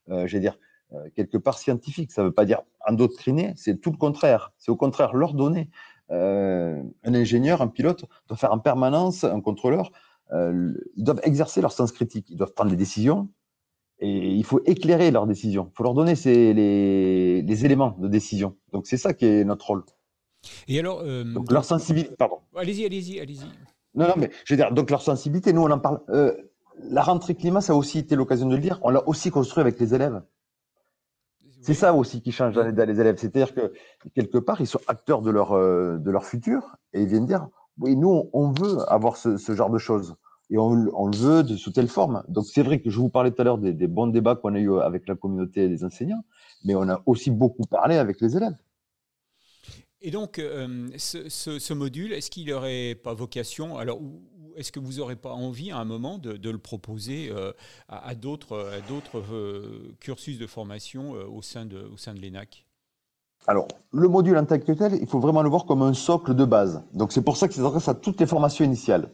euh, 0.10 0.28
je 0.28 0.34
vais 0.34 0.42
dire, 0.42 0.60
euh, 0.94 1.10
quelque 1.16 1.38
part 1.38 1.58
scientifique. 1.58 2.12
Ça 2.12 2.22
ne 2.22 2.28
veut 2.28 2.34
pas 2.34 2.46
dire 2.46 2.62
endoctriner, 2.86 3.54
c'est 3.56 3.80
tout 3.80 3.92
le 3.92 3.98
contraire. 3.98 4.52
C'est 4.58 4.70
au 4.72 4.76
contraire 4.76 5.16
leur 5.16 5.34
donner. 5.34 5.70
Euh, 6.12 6.84
un 7.06 7.16
ingénieur, 7.16 7.62
un 7.62 7.70
pilote 7.70 8.04
doit 8.28 8.36
faire 8.36 8.52
en 8.52 8.60
permanence, 8.60 9.24
un 9.24 9.40
contrôleur, 9.40 9.92
euh, 10.34 10.74
ils 10.96 11.04
doivent 11.04 11.22
exercer 11.24 11.62
leur 11.62 11.72
sens 11.72 11.92
critique, 11.92 12.30
ils 12.30 12.38
doivent 12.38 12.54
prendre 12.54 12.72
des 12.72 12.78
décisions 12.78 13.30
et 14.00 14.10
il 14.10 14.44
faut 14.44 14.62
éclairer 14.66 15.12
leurs 15.12 15.28
décisions. 15.28 15.70
Il 15.72 15.76
faut 15.76 15.84
leur 15.84 15.94
donner 15.94 16.16
les, 16.26 17.66
éléments 17.66 17.96
de 18.00 18.08
décision. 18.08 18.58
Donc 18.72 18.88
c'est 18.88 18.98
ça 18.98 19.14
qui 19.14 19.26
est 19.26 19.44
notre 19.44 19.68
rôle. 19.68 19.84
Et 20.68 20.80
alors, 20.80 21.02
euh, 21.02 21.24
donc 21.24 21.52
leur 21.52 21.64
sensibilité, 21.64 22.16
pardon. 22.18 22.40
Allez-y, 22.56 22.86
allez-y, 22.86 23.20
allez-y. 23.20 23.46
Non, 23.96 24.08
non, 24.08 24.16
mais 24.18 24.32
je 24.44 24.54
veux 24.54 24.58
dire, 24.58 24.72
donc 24.74 24.90
leur 24.90 25.02
sensibilité, 25.02 25.54
nous 25.54 25.62
on 25.62 25.72
en 25.72 25.80
parle. 25.80 26.02
Euh, 26.10 26.36
la 26.80 27.04
rentrée 27.04 27.36
climat, 27.36 27.62
ça 27.62 27.74
a 27.74 27.76
aussi 27.76 28.00
été 28.00 28.16
l'occasion 28.16 28.50
de 28.50 28.56
le 28.56 28.62
dire. 28.62 28.80
On 28.82 28.90
l'a 28.90 29.08
aussi 29.08 29.30
construit 29.30 29.62
avec 29.62 29.80
les 29.80 29.94
élèves. 29.94 30.22
C'est 31.62 31.76
ça 31.76 31.94
aussi 31.94 32.22
qui 32.22 32.32
change 32.32 32.56
dans 32.56 32.64
les, 32.64 33.00
élèves. 33.00 33.18
C'est-à-dire 33.18 33.54
que 33.54 33.72
quelque 34.16 34.40
part, 34.40 34.60
ils 34.60 34.68
sont 34.68 34.82
acteurs 34.88 35.22
de 35.22 35.30
leur 35.30 35.52
de 35.54 36.12
leur 36.12 36.26
futur 36.26 36.76
et 36.92 37.04
ils 37.04 37.08
viennent 37.08 37.28
dire 37.28 37.48
oui, 37.80 37.96
nous, 37.96 38.30
on 38.34 38.52
veut 38.52 38.80
avoir 38.92 39.18
ce, 39.18 39.38
genre 39.54 39.70
de 39.70 39.78
choses. 39.78 40.16
Et 40.54 40.58
on, 40.60 40.76
le 40.76 41.18
veut 41.18 41.42
de, 41.42 41.58
sous 41.58 41.72
telle 41.72 41.88
forme. 41.88 42.24
Donc, 42.28 42.46
c'est 42.46 42.62
vrai 42.62 42.80
que 42.80 42.92
je 42.92 43.00
vous 43.00 43.10
parlais 43.10 43.32
tout 43.32 43.42
à 43.42 43.44
l'heure 43.44 43.58
des, 43.58 43.88
bons 43.88 44.06
débats 44.06 44.36
qu'on 44.36 44.54
a 44.54 44.60
eu 44.60 44.78
avec 44.80 45.08
la 45.08 45.16
communauté 45.16 45.68
des 45.68 45.84
enseignants, 45.84 46.24
mais 46.64 46.76
on 46.76 46.88
a 46.90 47.02
aussi 47.08 47.32
beaucoup 47.32 47.64
parlé 47.64 47.98
avec 47.98 48.22
les 48.22 48.38
élèves. 48.38 48.56
Et 50.02 50.12
donc, 50.12 50.38
euh, 50.38 50.90
ce, 50.98 51.74
module, 51.74 52.14
est-ce 52.14 52.30
qu'il 52.30 52.46
n'aurait 52.50 52.94
pas 52.94 53.16
vocation, 53.16 53.80
alors, 53.80 54.00
est-ce 54.56 54.72
que 54.72 54.80
vous 54.80 55.00
n'aurez 55.00 55.16
pas 55.16 55.34
envie 55.34 55.72
à 55.72 55.78
un 55.78 55.86
moment 55.86 56.20
de, 56.20 56.50
le 56.52 56.60
proposer 56.60 57.32
à, 57.90 58.14
d'autres 58.14 58.80
cursus 60.02 60.38
de 60.38 60.46
formation 60.46 61.14
au 61.14 61.42
sein 61.42 61.66
de, 61.66 61.90
au 61.92 61.98
sein 61.98 62.14
de 62.14 62.22
l'ENAC? 62.22 62.68
Alors, 63.48 63.68
le 63.92 64.08
module 64.08 64.38
en 64.38 64.46
tant 64.46 64.60
que 64.60 64.72
tel, 64.72 65.00
il 65.02 65.08
faut 65.08 65.20
vraiment 65.20 65.42
le 65.42 65.50
voir 65.50 65.66
comme 65.66 65.82
un 65.82 65.96
socle 65.96 66.36
de 66.36 66.46
base. 66.46 66.84
Donc, 66.94 67.12
c'est 67.12 67.24
pour 67.24 67.38
ça 67.38 67.48
qu'il 67.48 67.64
s'adresse 67.64 67.88
à 67.88 67.96
toutes 67.96 68.20
les 68.20 68.28
formations 68.28 68.64
initiales. 68.64 69.10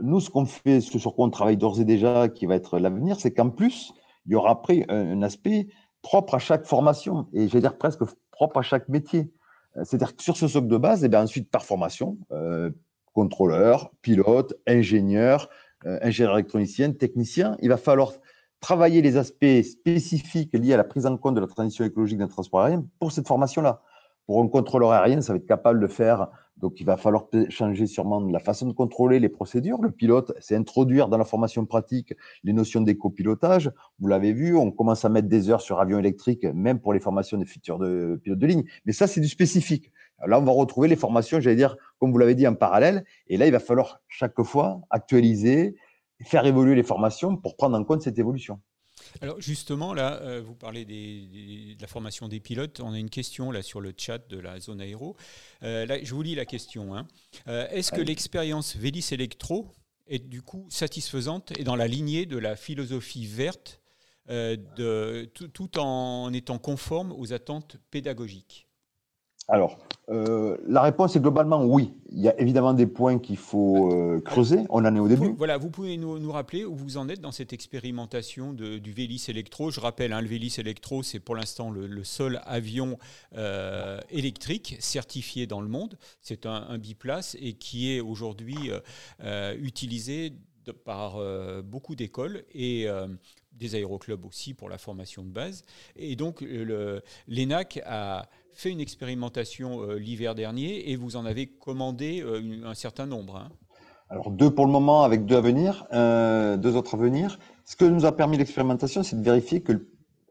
Nous, 0.00 0.20
ce 0.20 0.30
qu'on 0.30 0.46
fait, 0.46 0.80
ce 0.80 0.98
sur 0.98 1.14
quoi 1.14 1.26
on 1.26 1.30
travaille 1.30 1.56
d'ores 1.56 1.80
et 1.80 1.84
déjà, 1.84 2.28
qui 2.28 2.46
va 2.46 2.54
être 2.54 2.78
l'avenir, 2.78 3.18
c'est 3.18 3.32
qu'en 3.32 3.50
plus, 3.50 3.92
il 4.26 4.32
y 4.32 4.34
aura 4.34 4.50
après 4.50 4.84
un, 4.88 5.22
aspect 5.22 5.68
propre 6.02 6.34
à 6.34 6.38
chaque 6.38 6.66
formation, 6.66 7.26
et 7.32 7.48
je 7.48 7.52
vais 7.52 7.60
dire 7.60 7.76
presque 7.76 8.00
propre 8.30 8.58
à 8.58 8.62
chaque 8.62 8.88
métier. 8.88 9.32
Euh, 9.76 9.82
c'est-à-dire 9.84 10.16
que 10.16 10.22
sur 10.22 10.36
ce 10.36 10.48
socle 10.48 10.68
de 10.68 10.76
base, 10.76 11.02
et 11.02 11.06
eh 11.06 11.08
bien 11.08 11.22
ensuite, 11.22 11.50
par 11.50 11.64
formation, 11.64 12.18
euh, 12.32 12.70
contrôleur, 13.12 13.90
pilote, 14.02 14.54
ingénieur, 14.66 15.48
euh, 15.86 15.98
ingénieur 16.02 16.34
électronicien, 16.34 16.92
technicien, 16.92 17.56
il 17.60 17.68
va 17.68 17.76
falloir 17.76 18.12
travailler 18.60 19.02
les 19.02 19.16
aspects 19.16 19.62
spécifiques 19.62 20.52
liés 20.54 20.74
à 20.74 20.76
la 20.76 20.84
prise 20.84 21.06
en 21.06 21.16
compte 21.16 21.34
de 21.34 21.40
la 21.40 21.46
transition 21.46 21.84
écologique 21.84 22.18
d'un 22.18 22.28
transport 22.28 22.60
aérien 22.60 22.84
pour 22.98 23.12
cette 23.12 23.26
formation-là. 23.26 23.82
Pour 24.30 24.40
un 24.40 24.46
contrôleur 24.46 24.92
aérien, 24.92 25.22
ça 25.22 25.32
va 25.32 25.38
être 25.38 25.46
capable 25.48 25.80
de 25.80 25.88
faire, 25.88 26.28
donc 26.56 26.78
il 26.78 26.86
va 26.86 26.96
falloir 26.96 27.26
changer 27.48 27.88
sûrement 27.88 28.20
la 28.20 28.38
façon 28.38 28.68
de 28.68 28.72
contrôler 28.72 29.18
les 29.18 29.28
procédures. 29.28 29.82
Le 29.82 29.90
pilote, 29.90 30.32
c'est 30.38 30.54
introduire 30.54 31.08
dans 31.08 31.18
la 31.18 31.24
formation 31.24 31.66
pratique 31.66 32.14
les 32.44 32.52
notions 32.52 32.80
d'éco-pilotage. 32.80 33.72
Vous 33.98 34.06
l'avez 34.06 34.32
vu, 34.32 34.56
on 34.56 34.70
commence 34.70 35.04
à 35.04 35.08
mettre 35.08 35.26
des 35.26 35.50
heures 35.50 35.60
sur 35.60 35.80
avion 35.80 35.98
électrique, 35.98 36.44
même 36.44 36.78
pour 36.78 36.92
les 36.92 37.00
formations 37.00 37.38
des 37.38 37.44
futurs 37.44 37.80
pilotes 38.22 38.38
de 38.38 38.46
ligne. 38.46 38.62
Mais 38.84 38.92
ça, 38.92 39.08
c'est 39.08 39.20
du 39.20 39.26
spécifique. 39.26 39.90
Là, 40.24 40.38
on 40.38 40.44
va 40.44 40.52
retrouver 40.52 40.86
les 40.86 40.94
formations, 40.94 41.40
j'allais 41.40 41.56
dire, 41.56 41.76
comme 41.98 42.12
vous 42.12 42.18
l'avez 42.18 42.36
dit, 42.36 42.46
en 42.46 42.54
parallèle. 42.54 43.04
Et 43.26 43.36
là, 43.36 43.46
il 43.46 43.52
va 43.52 43.58
falloir 43.58 44.00
chaque 44.06 44.40
fois 44.44 44.80
actualiser, 44.90 45.74
faire 46.22 46.46
évoluer 46.46 46.76
les 46.76 46.84
formations 46.84 47.36
pour 47.36 47.56
prendre 47.56 47.76
en 47.76 47.82
compte 47.82 48.02
cette 48.02 48.20
évolution. 48.20 48.60
Alors 49.20 49.40
justement, 49.40 49.94
là, 49.94 50.20
euh, 50.22 50.42
vous 50.44 50.54
parlez 50.54 50.84
de 50.84 51.80
la 51.80 51.86
formation 51.86 52.28
des 52.28 52.40
pilotes. 52.40 52.80
On 52.80 52.92
a 52.92 52.98
une 52.98 53.10
question 53.10 53.50
là 53.50 53.62
sur 53.62 53.80
le 53.80 53.92
chat 53.96 54.18
de 54.28 54.38
la 54.38 54.60
zone 54.60 54.80
aéro. 54.80 55.16
Euh, 55.62 55.86
là, 55.86 56.02
je 56.02 56.14
vous 56.14 56.22
lis 56.22 56.34
la 56.34 56.44
question. 56.44 56.94
Hein. 56.94 57.06
Euh, 57.48 57.68
est-ce 57.70 57.92
que 57.92 58.00
l'expérience 58.00 58.76
Vélis 58.76 59.08
Electro 59.12 59.68
est 60.06 60.26
du 60.28 60.42
coup 60.42 60.66
satisfaisante 60.70 61.52
et 61.58 61.64
dans 61.64 61.76
la 61.76 61.86
lignée 61.86 62.26
de 62.26 62.38
la 62.38 62.56
philosophie 62.56 63.26
verte, 63.26 63.80
de, 64.28 65.24
tout 65.34 65.78
en 65.78 66.32
étant 66.32 66.58
conforme 66.58 67.12
aux 67.12 67.32
attentes 67.32 67.78
pédagogiques? 67.90 68.69
Alors, 69.50 69.78
euh, 70.10 70.56
la 70.66 70.80
réponse 70.80 71.16
est 71.16 71.20
globalement 71.20 71.64
oui. 71.64 71.92
Il 72.12 72.20
y 72.20 72.28
a 72.28 72.40
évidemment 72.40 72.72
des 72.72 72.86
points 72.86 73.18
qu'il 73.18 73.36
faut 73.36 73.92
euh, 73.92 74.20
creuser. 74.20 74.60
On 74.70 74.84
en 74.84 74.94
est 74.94 75.00
au 75.00 75.08
début. 75.08 75.34
Voilà, 75.36 75.58
vous 75.58 75.70
pouvez 75.70 75.96
nous, 75.96 76.30
rappeler 76.30 76.64
où 76.64 76.74
vous 76.74 76.96
en 76.96 77.08
êtes 77.08 77.20
dans 77.20 77.32
cette 77.32 77.52
expérimentation 77.52 78.52
du 78.52 78.92
Vélis 78.92 79.24
Electro. 79.28 79.72
Je 79.72 79.80
rappelle, 79.80 80.12
hein, 80.12 80.20
le 80.20 80.28
Vélis 80.28 80.54
Electro, 80.58 81.02
c'est 81.02 81.18
pour 81.18 81.34
l'instant 81.34 81.70
le, 81.70 82.04
seul 82.04 82.40
avion 82.44 82.96
euh, 83.36 84.00
électrique 84.10 84.76
certifié 84.78 85.48
dans 85.48 85.60
le 85.60 85.68
monde. 85.68 85.98
C'est 86.20 86.46
un, 86.46 86.78
biplace 86.78 87.36
et 87.40 87.54
qui 87.54 87.92
est 87.92 88.00
aujourd'hui 88.00 88.70
utilisé 89.60 90.32
par 90.84 91.18
beaucoup 91.62 91.94
d'écoles 91.94 92.44
et 92.54 92.86
des 93.52 93.74
aéroclubs 93.74 94.24
aussi 94.24 94.54
pour 94.54 94.68
la 94.68 94.78
formation 94.78 95.22
de 95.22 95.28
base. 95.28 95.62
Et 95.96 96.16
donc, 96.16 96.40
l'ENAC 96.40 97.80
a 97.84 98.28
fait 98.52 98.70
une 98.70 98.80
expérimentation 98.80 99.82
euh, 99.82 99.98
l'hiver 99.98 100.34
dernier 100.34 100.90
et 100.90 100.96
vous 100.96 101.16
en 101.16 101.24
avez 101.24 101.46
commandé 101.46 102.22
euh, 102.22 102.64
un 102.64 102.74
certain 102.74 103.06
nombre. 103.06 103.36
Hein. 103.36 103.48
Alors 104.08 104.30
deux 104.30 104.50
pour 104.50 104.66
le 104.66 104.72
moment 104.72 105.04
avec 105.04 105.24
deux 105.24 105.36
à 105.36 105.40
venir, 105.40 105.86
euh, 105.92 106.56
deux 106.56 106.76
autres 106.76 106.94
à 106.94 106.98
venir. 106.98 107.38
Ce 107.64 107.76
que 107.76 107.84
nous 107.84 108.04
a 108.04 108.12
permis 108.12 108.36
l'expérimentation, 108.36 109.02
c'est 109.02 109.16
de 109.16 109.22
vérifier 109.22 109.62
que, 109.62 109.86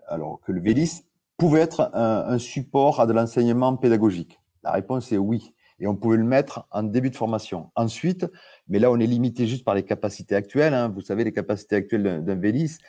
alors, 0.08 0.42
que 0.42 0.52
le 0.52 0.60
Vélis 0.60 1.06
pouvait 1.38 1.62
être 1.62 1.90
un, 1.94 2.38
support 2.38 3.00
à 3.00 3.08
de 3.08 3.14
l'enseignement 3.14 3.78
pédagogique. 3.78 4.40
La 4.64 4.72
réponse 4.72 5.12
est 5.14 5.18
oui. 5.18 5.54
Et 5.80 5.88
on 5.88 5.96
pouvait 5.96 6.18
le 6.18 6.26
mettre 6.26 6.68
en 6.72 6.84
début 6.84 7.10
de 7.10 7.16
formation. 7.16 7.72
Ensuite, 7.76 8.26
mais 8.68 8.80
là 8.80 8.92
on 8.92 9.00
est 9.00 9.08
limité 9.08 9.48
juste 9.48 9.64
par 9.64 9.76
les 9.76 9.84
capacités 9.84 10.36
actuelles. 10.36 10.74
Hein. 10.74 10.90
Vous 10.90 11.00
savez, 11.00 11.24
les 11.24 11.32
capacités 11.32 11.78
actuelles 11.78 12.26
d'un 12.26 12.36
Vélis, 12.36 12.80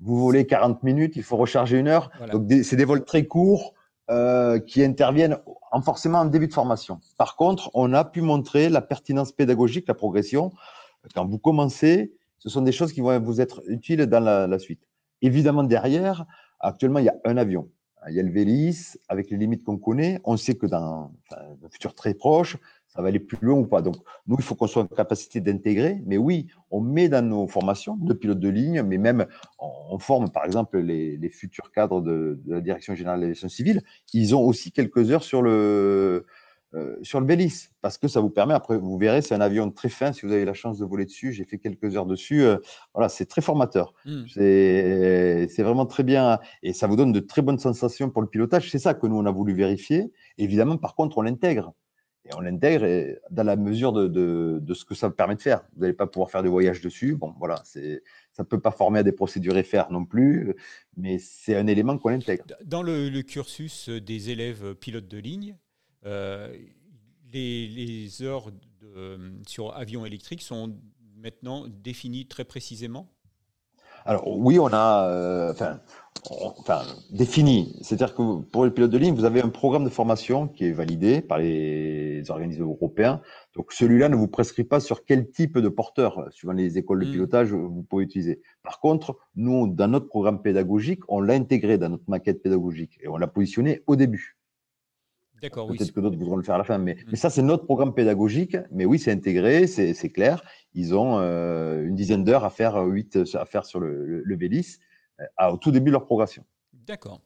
vous 0.00 0.18
volez 0.18 0.44
40 0.44 0.82
minutes, 0.82 1.14
il 1.14 1.22
faut 1.22 1.36
recharger 1.36 1.78
une 1.78 1.86
heure. 1.86 2.10
Donc 2.32 2.50
c'est 2.64 2.74
des 2.74 2.84
vols 2.84 3.04
très 3.04 3.26
courts 3.26 3.74
euh, 4.12 4.58
qui 4.58 4.84
interviennent 4.84 5.38
en 5.70 5.80
forcément 5.80 6.18
en 6.18 6.26
début 6.26 6.46
de 6.46 6.52
formation. 6.52 7.00
Par 7.16 7.34
contre, 7.34 7.70
on 7.72 7.94
a 7.94 8.04
pu 8.04 8.20
montrer 8.20 8.68
la 8.68 8.82
pertinence 8.82 9.32
pédagogique, 9.32 9.88
la 9.88 9.94
progression. 9.94 10.52
Quand 11.14 11.26
vous 11.26 11.38
commencez, 11.38 12.12
ce 12.36 12.50
sont 12.50 12.60
des 12.60 12.72
choses 12.72 12.92
qui 12.92 13.00
vont 13.00 13.18
vous 13.20 13.40
être 13.40 13.62
utiles 13.68 14.04
dans 14.04 14.20
la, 14.20 14.58
suite. 14.58 14.86
Évidemment, 15.22 15.64
derrière, 15.64 16.26
actuellement, 16.60 16.98
il 16.98 17.06
y 17.06 17.08
a 17.08 17.16
un 17.24 17.38
avion. 17.38 17.70
Il 18.06 18.14
y 18.14 18.20
a 18.20 18.22
le 18.22 18.30
Vélis, 18.30 18.98
avec 19.08 19.30
les 19.30 19.38
limites 19.38 19.64
qu'on 19.64 19.78
connaît. 19.78 20.20
On 20.24 20.36
sait 20.36 20.56
que 20.56 20.66
dans 20.66 21.10
un 21.30 21.68
futur 21.70 21.94
très 21.94 22.12
proche, 22.12 22.58
ça 22.94 23.00
va 23.00 23.08
aller 23.08 23.20
plus 23.20 23.38
loin 23.40 23.58
ou 23.58 23.66
pas. 23.66 23.80
Donc, 23.80 23.96
nous, 24.26 24.36
il 24.38 24.44
faut 24.44 24.54
qu'on 24.54 24.66
soit 24.66 24.82
en 24.82 24.86
capacité 24.86 25.40
d'intégrer. 25.40 26.02
Mais 26.04 26.18
oui, 26.18 26.48
on 26.70 26.80
met 26.80 27.08
dans 27.08 27.26
nos 27.26 27.46
formations 27.46 27.96
de 27.96 28.12
pilotes 28.12 28.40
de 28.40 28.48
ligne, 28.50 28.82
mais 28.82 28.98
même 28.98 29.26
on, 29.58 29.98
forme, 29.98 30.30
par 30.30 30.44
exemple, 30.44 30.78
les, 30.78 31.30
futurs 31.30 31.72
cadres 31.72 32.02
de, 32.02 32.38
la 32.46 32.60
Direction 32.60 32.94
générale 32.94 33.20
de 33.20 33.24
l'aviation 33.24 33.48
civile. 33.48 33.82
Ils 34.12 34.34
ont 34.34 34.42
aussi 34.42 34.72
quelques 34.72 35.10
heures 35.10 35.22
sur 35.22 35.40
le, 35.40 36.26
euh, 36.74 36.96
sur 37.02 37.18
le 37.18 37.24
Bélis, 37.24 37.68
parce 37.80 37.96
que 37.96 38.08
ça 38.08 38.20
vous 38.20 38.28
permet, 38.28 38.52
après, 38.52 38.76
vous 38.76 38.98
verrez, 38.98 39.22
c'est 39.22 39.34
un 39.34 39.40
avion 39.40 39.70
très 39.70 39.88
fin. 39.88 40.12
Si 40.12 40.26
vous 40.26 40.32
avez 40.32 40.44
la 40.44 40.54
chance 40.54 40.78
de 40.78 40.84
voler 40.84 41.06
dessus, 41.06 41.32
j'ai 41.32 41.44
fait 41.44 41.58
quelques 41.58 41.96
heures 41.96 42.06
dessus. 42.06 42.42
Euh, 42.42 42.58
voilà, 42.92 43.08
c'est 43.08 43.26
très 43.26 43.40
formateur. 43.40 43.94
Hmm. 44.04 44.24
C'est 44.26 45.62
vraiment 45.62 45.86
très 45.86 46.02
bien. 46.02 46.40
Et 46.62 46.74
ça 46.74 46.86
vous 46.86 46.96
donne 46.96 47.12
de 47.12 47.20
très 47.20 47.40
bonnes 47.40 47.58
sensations 47.58 48.10
pour 48.10 48.20
le 48.20 48.28
pilotage. 48.28 48.70
C'est 48.70 48.78
ça 48.78 48.92
que 48.92 49.06
nous, 49.06 49.16
on 49.16 49.24
a 49.24 49.30
voulu 49.30 49.54
vérifier. 49.54 50.12
Évidemment, 50.36 50.76
par 50.76 50.94
contre, 50.94 51.16
on 51.16 51.22
l'intègre 51.22 51.72
et 52.24 52.34
on 52.34 52.40
l'intègre 52.40 53.18
dans 53.30 53.42
la 53.42 53.56
mesure 53.56 53.92
de, 53.92 54.06
de, 54.06 54.74
ce 54.74 54.84
que 54.84 54.94
ça 54.94 55.10
permet 55.10 55.34
de 55.34 55.42
faire. 55.42 55.64
Vous 55.74 55.80
n'allez 55.80 55.92
pas 55.92 56.06
pouvoir 56.06 56.30
faire 56.30 56.42
des 56.42 56.48
voyages 56.48 56.80
dessus. 56.80 57.16
Bon, 57.16 57.34
voilà, 57.38 57.60
c'est, 57.64 58.02
ça 58.32 58.44
ne 58.44 58.48
peut 58.48 58.60
pas 58.60 58.70
former 58.70 59.00
à 59.00 59.02
des 59.02 59.12
procédures 59.12 59.56
FR 59.64 59.90
non 59.90 60.04
plus, 60.04 60.54
mais 60.96 61.18
c'est 61.18 61.56
un 61.56 61.66
élément 61.66 61.98
qu'on 61.98 62.10
intègre. 62.10 62.44
Dans 62.64 62.82
le, 62.82 63.10
cursus 63.22 63.88
des 63.88 64.30
élèves 64.30 64.74
pilotes 64.76 65.08
de 65.08 65.18
ligne, 65.18 65.56
euh, 66.06 66.56
les, 67.32 67.66
les, 67.66 68.22
heures 68.22 68.50
sur 69.46 69.74
avion 69.74 70.06
électrique 70.06 70.42
sont 70.42 70.76
maintenant 71.16 71.66
définies 71.68 72.26
très 72.26 72.44
précisément? 72.44 73.08
Alors 74.04 74.26
oui, 74.26 74.58
on 74.58 74.72
a, 74.72 75.08
euh, 75.08 75.52
enfin, 75.52 75.80
enfin, 76.30 76.82
défini. 77.10 77.76
C'est-à-dire 77.82 78.14
que 78.14 78.40
pour 78.42 78.64
les 78.64 78.70
pilotes 78.70 78.90
de 78.90 78.98
ligne, 78.98 79.14
vous 79.14 79.24
avez 79.24 79.40
un 79.42 79.48
programme 79.48 79.84
de 79.84 79.90
formation 79.90 80.48
qui 80.48 80.66
est 80.66 80.72
validé 80.72 81.20
par 81.20 81.38
les 81.38 82.22
organismes 82.30 82.62
européens. 82.62 83.20
Donc 83.54 83.72
celui-là 83.72 84.08
ne 84.08 84.16
vous 84.16 84.28
prescrit 84.28 84.64
pas 84.64 84.80
sur 84.80 85.04
quel 85.04 85.30
type 85.30 85.58
de 85.58 85.68
porteur, 85.68 86.28
suivant 86.30 86.52
les 86.52 86.78
écoles 86.78 87.00
de 87.00 87.08
mm. 87.08 87.12
pilotage, 87.12 87.52
vous 87.52 87.82
pouvez 87.82 88.04
utiliser. 88.04 88.40
Par 88.62 88.80
contre, 88.80 89.18
nous, 89.36 89.66
dans 89.66 89.88
notre 89.88 90.06
programme 90.06 90.40
pédagogique, 90.42 91.00
on 91.08 91.20
l'a 91.20 91.34
intégré 91.34 91.78
dans 91.78 91.88
notre 91.88 92.08
maquette 92.08 92.42
pédagogique 92.42 92.98
et 93.02 93.08
on 93.08 93.16
l'a 93.16 93.26
positionné 93.26 93.82
au 93.86 93.96
début. 93.96 94.36
D'accord, 95.42 95.68
oui. 95.68 95.76
Peut-être 95.76 95.92
que 95.92 95.98
d'autres 95.98 96.16
voudront 96.16 96.36
le 96.36 96.44
faire 96.44 96.54
à 96.54 96.58
la 96.58 96.64
fin, 96.64 96.78
mais, 96.78 96.94
mm. 96.94 96.98
mais 97.10 97.16
ça, 97.16 97.28
c'est 97.28 97.42
notre 97.42 97.64
programme 97.64 97.94
pédagogique. 97.94 98.56
Mais 98.70 98.84
oui, 98.84 99.00
c'est 99.00 99.10
intégré, 99.10 99.66
c'est 99.66 100.10
clair. 100.10 100.44
Ils 100.74 100.94
ont 100.94 101.18
euh, 101.18 101.84
une 101.84 101.96
dizaine 101.96 102.22
d'heures 102.22 102.44
à 102.44 102.50
faire, 102.50 102.80
8 102.80 103.18
à 103.34 103.44
faire 103.44 103.66
sur 103.66 103.80
le, 103.80 104.22
le, 104.24 104.36
Bélis 104.36 104.78
au 105.50 105.56
tout 105.56 105.70
début 105.70 105.90
de 105.90 105.92
leur 105.92 106.06
progression. 106.06 106.44
D'accord. 106.72 107.20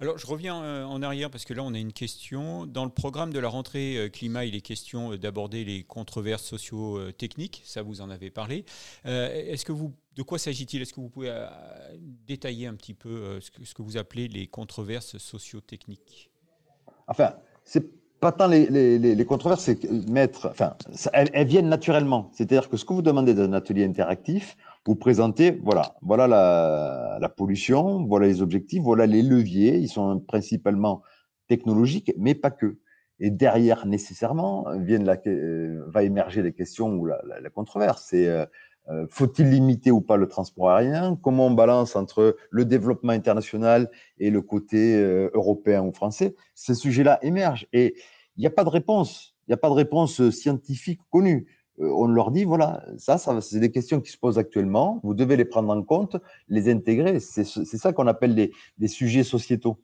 Alors, 0.00 0.18
je 0.18 0.26
reviens 0.26 0.62
euh, 0.62 0.84
en 0.84 1.02
arrière 1.02 1.30
parce 1.30 1.44
que 1.44 1.54
là, 1.54 1.62
on 1.62 1.74
a 1.74 1.78
une 1.78 1.92
question. 1.92 2.66
Dans 2.66 2.84
le 2.84 2.90
programme 2.90 3.32
de 3.32 3.38
la 3.38 3.48
rentrée 3.48 3.96
euh, 3.96 4.08
climat, 4.08 4.44
il 4.44 4.54
est 4.54 4.60
question 4.60 5.12
euh, 5.12 5.18
d'aborder 5.18 5.64
les 5.64 5.82
controverses 5.82 6.44
socio-techniques. 6.44 7.62
Ça, 7.64 7.82
vous 7.82 8.00
en 8.00 8.10
avez 8.10 8.30
parlé. 8.30 8.64
Est-ce 9.04 9.64
que 9.64 9.72
vous, 9.72 9.92
de 10.16 10.22
quoi 10.22 10.38
s'agit-il? 10.38 10.82
Est-ce 10.82 10.92
que 10.92 11.00
vous 11.00 11.08
pouvez 11.08 11.32
détailler 12.26 12.66
un 12.66 12.74
petit 12.74 12.94
peu 12.94 13.40
ce 13.40 13.50
que, 13.50 13.64
ce 13.64 13.74
que 13.74 13.82
vous 13.82 13.96
appelez 13.96 14.28
les 14.28 14.46
controverses 14.46 15.18
socio-techniques? 15.18 16.30
Enfin, 17.06 17.34
c'est 17.64 17.84
pas 18.20 18.32
tant 18.32 18.48
les, 18.48 18.66
les, 18.66 18.98
les, 18.98 19.24
controverses, 19.24 19.62
c'est 19.62 19.84
mettre. 20.08 20.46
Enfin, 20.46 20.74
elles, 21.12 21.30
elles, 21.32 21.46
viennent 21.46 21.68
naturellement. 21.68 22.30
C'est-à-dire 22.34 22.68
que 22.68 22.76
ce 22.76 22.84
que 22.84 22.92
vous 22.92 23.02
demandez 23.02 23.34
d'un 23.34 23.52
atelier 23.52 23.84
interactif, 23.84 24.56
vous 24.88 24.96
présentez, 24.96 25.50
voilà, 25.50 25.96
voilà 26.00 26.26
la, 26.26 27.28
pollution, 27.28 28.06
voilà 28.06 28.26
les 28.26 28.40
objectifs, 28.40 28.82
voilà 28.82 29.04
les 29.04 29.20
leviers. 29.20 29.76
Ils 29.76 29.88
sont 29.88 30.18
principalement 30.18 31.02
technologiques, 31.46 32.10
mais 32.16 32.34
pas 32.34 32.50
que. 32.50 32.78
Et 33.20 33.30
derrière, 33.30 33.84
nécessairement, 33.84 34.64
viennent 34.78 35.06
euh, 35.26 35.84
va 35.88 36.04
émerger 36.04 36.40
les 36.40 36.54
questions 36.54 36.94
ou 36.94 37.04
la, 37.04 37.20
controverse. 37.52 38.14
Euh, 38.14 38.46
euh, 38.88 39.06
faut-il 39.10 39.50
limiter 39.50 39.90
ou 39.90 40.00
pas 40.00 40.16
le 40.16 40.26
transport 40.26 40.70
aérien? 40.70 41.18
Comment 41.22 41.48
on 41.48 41.50
balance 41.50 41.94
entre 41.94 42.38
le 42.50 42.64
développement 42.64 43.12
international 43.12 43.90
et 44.18 44.30
le 44.30 44.40
côté 44.40 44.96
européen 45.34 45.82
ou 45.82 45.92
français? 45.92 46.34
Ces 46.54 46.72
sujets-là 46.72 47.18
émergent 47.20 47.66
et 47.74 47.94
il 48.38 48.40
n'y 48.40 48.46
a 48.46 48.50
pas 48.50 48.64
de 48.64 48.70
réponse. 48.70 49.36
Il 49.46 49.50
n'y 49.50 49.54
a 49.54 49.58
pas 49.58 49.68
de 49.68 49.74
réponse 49.74 50.30
scientifique 50.30 51.00
connue. 51.10 51.46
On 51.80 52.06
leur 52.06 52.30
dit, 52.30 52.44
voilà, 52.44 52.84
ça, 52.98 53.18
c'est 53.18 53.60
des 53.60 53.70
questions 53.70 54.00
qui 54.00 54.10
se 54.10 54.18
posent 54.18 54.38
actuellement, 54.38 55.00
vous 55.02 55.14
devez 55.14 55.36
les 55.36 55.44
prendre 55.44 55.70
en 55.70 55.82
compte, 55.82 56.16
les 56.48 56.70
intégrer. 56.70 57.20
C'est 57.20 57.44
ça 57.44 57.92
qu'on 57.92 58.06
appelle 58.06 58.50
des 58.78 58.88
sujets 58.88 59.24
sociétaux. 59.24 59.78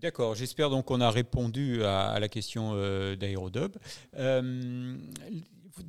D'accord, 0.00 0.34
j'espère 0.34 0.68
donc 0.68 0.84
qu'on 0.86 1.00
a 1.00 1.10
répondu 1.10 1.82
à, 1.82 2.20
la 2.20 2.28
question 2.28 2.72
euh. 2.74 3.16
Euh, 4.18 4.96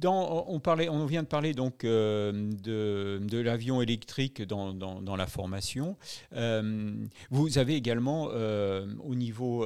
on, 0.05 0.61
on 0.65 1.05
vient 1.05 1.23
de 1.23 1.27
parler 1.27 1.53
donc 1.53 1.83
euh, 1.83 2.49
de, 2.63 3.37
l'avion 3.37 3.81
électrique 3.81 4.41
dans, 4.43 5.15
la 5.17 5.27
formation. 5.27 5.97
vous 7.31 7.57
avez 7.57 7.75
également 7.75 8.27
au 8.27 9.15
niveau 9.15 9.65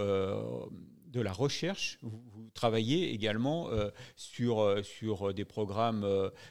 de 1.12 1.22
la 1.22 1.32
recherche, 1.32 2.00
vous, 2.02 2.50
travaillez 2.54 3.14
également 3.14 3.70
sur, 4.16 4.76
sur 4.84 5.34
des 5.34 5.46
programmes 5.46 6.06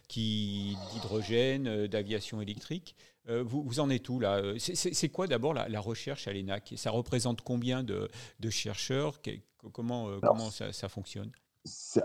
qui 0.09 0.77
d'hydrogène, 0.93 1.87
d'aviation 1.87 2.41
électrique. 2.41 2.95
Euh, 3.29 3.45
vous, 3.47 3.81
en 3.81 3.91
êtes 3.91 4.09
où 4.09 4.19
là? 4.19 4.37
Euh, 4.37 4.55
C'est 4.59 5.09
quoi 5.09 5.27
d'abord 5.27 5.55
la, 5.55 5.81
recherche 5.81 6.27
à 6.27 6.33
l'ENAC? 6.33 6.75
Ça 6.77 6.91
représente 6.91 7.43
combien 7.43 7.83
de, 7.83 8.09
chercheurs? 8.49 9.21
Comment, 9.73 10.09
euh, 10.09 10.19
comment 10.23 10.51
ça, 10.51 10.89
fonctionne? 10.89 11.31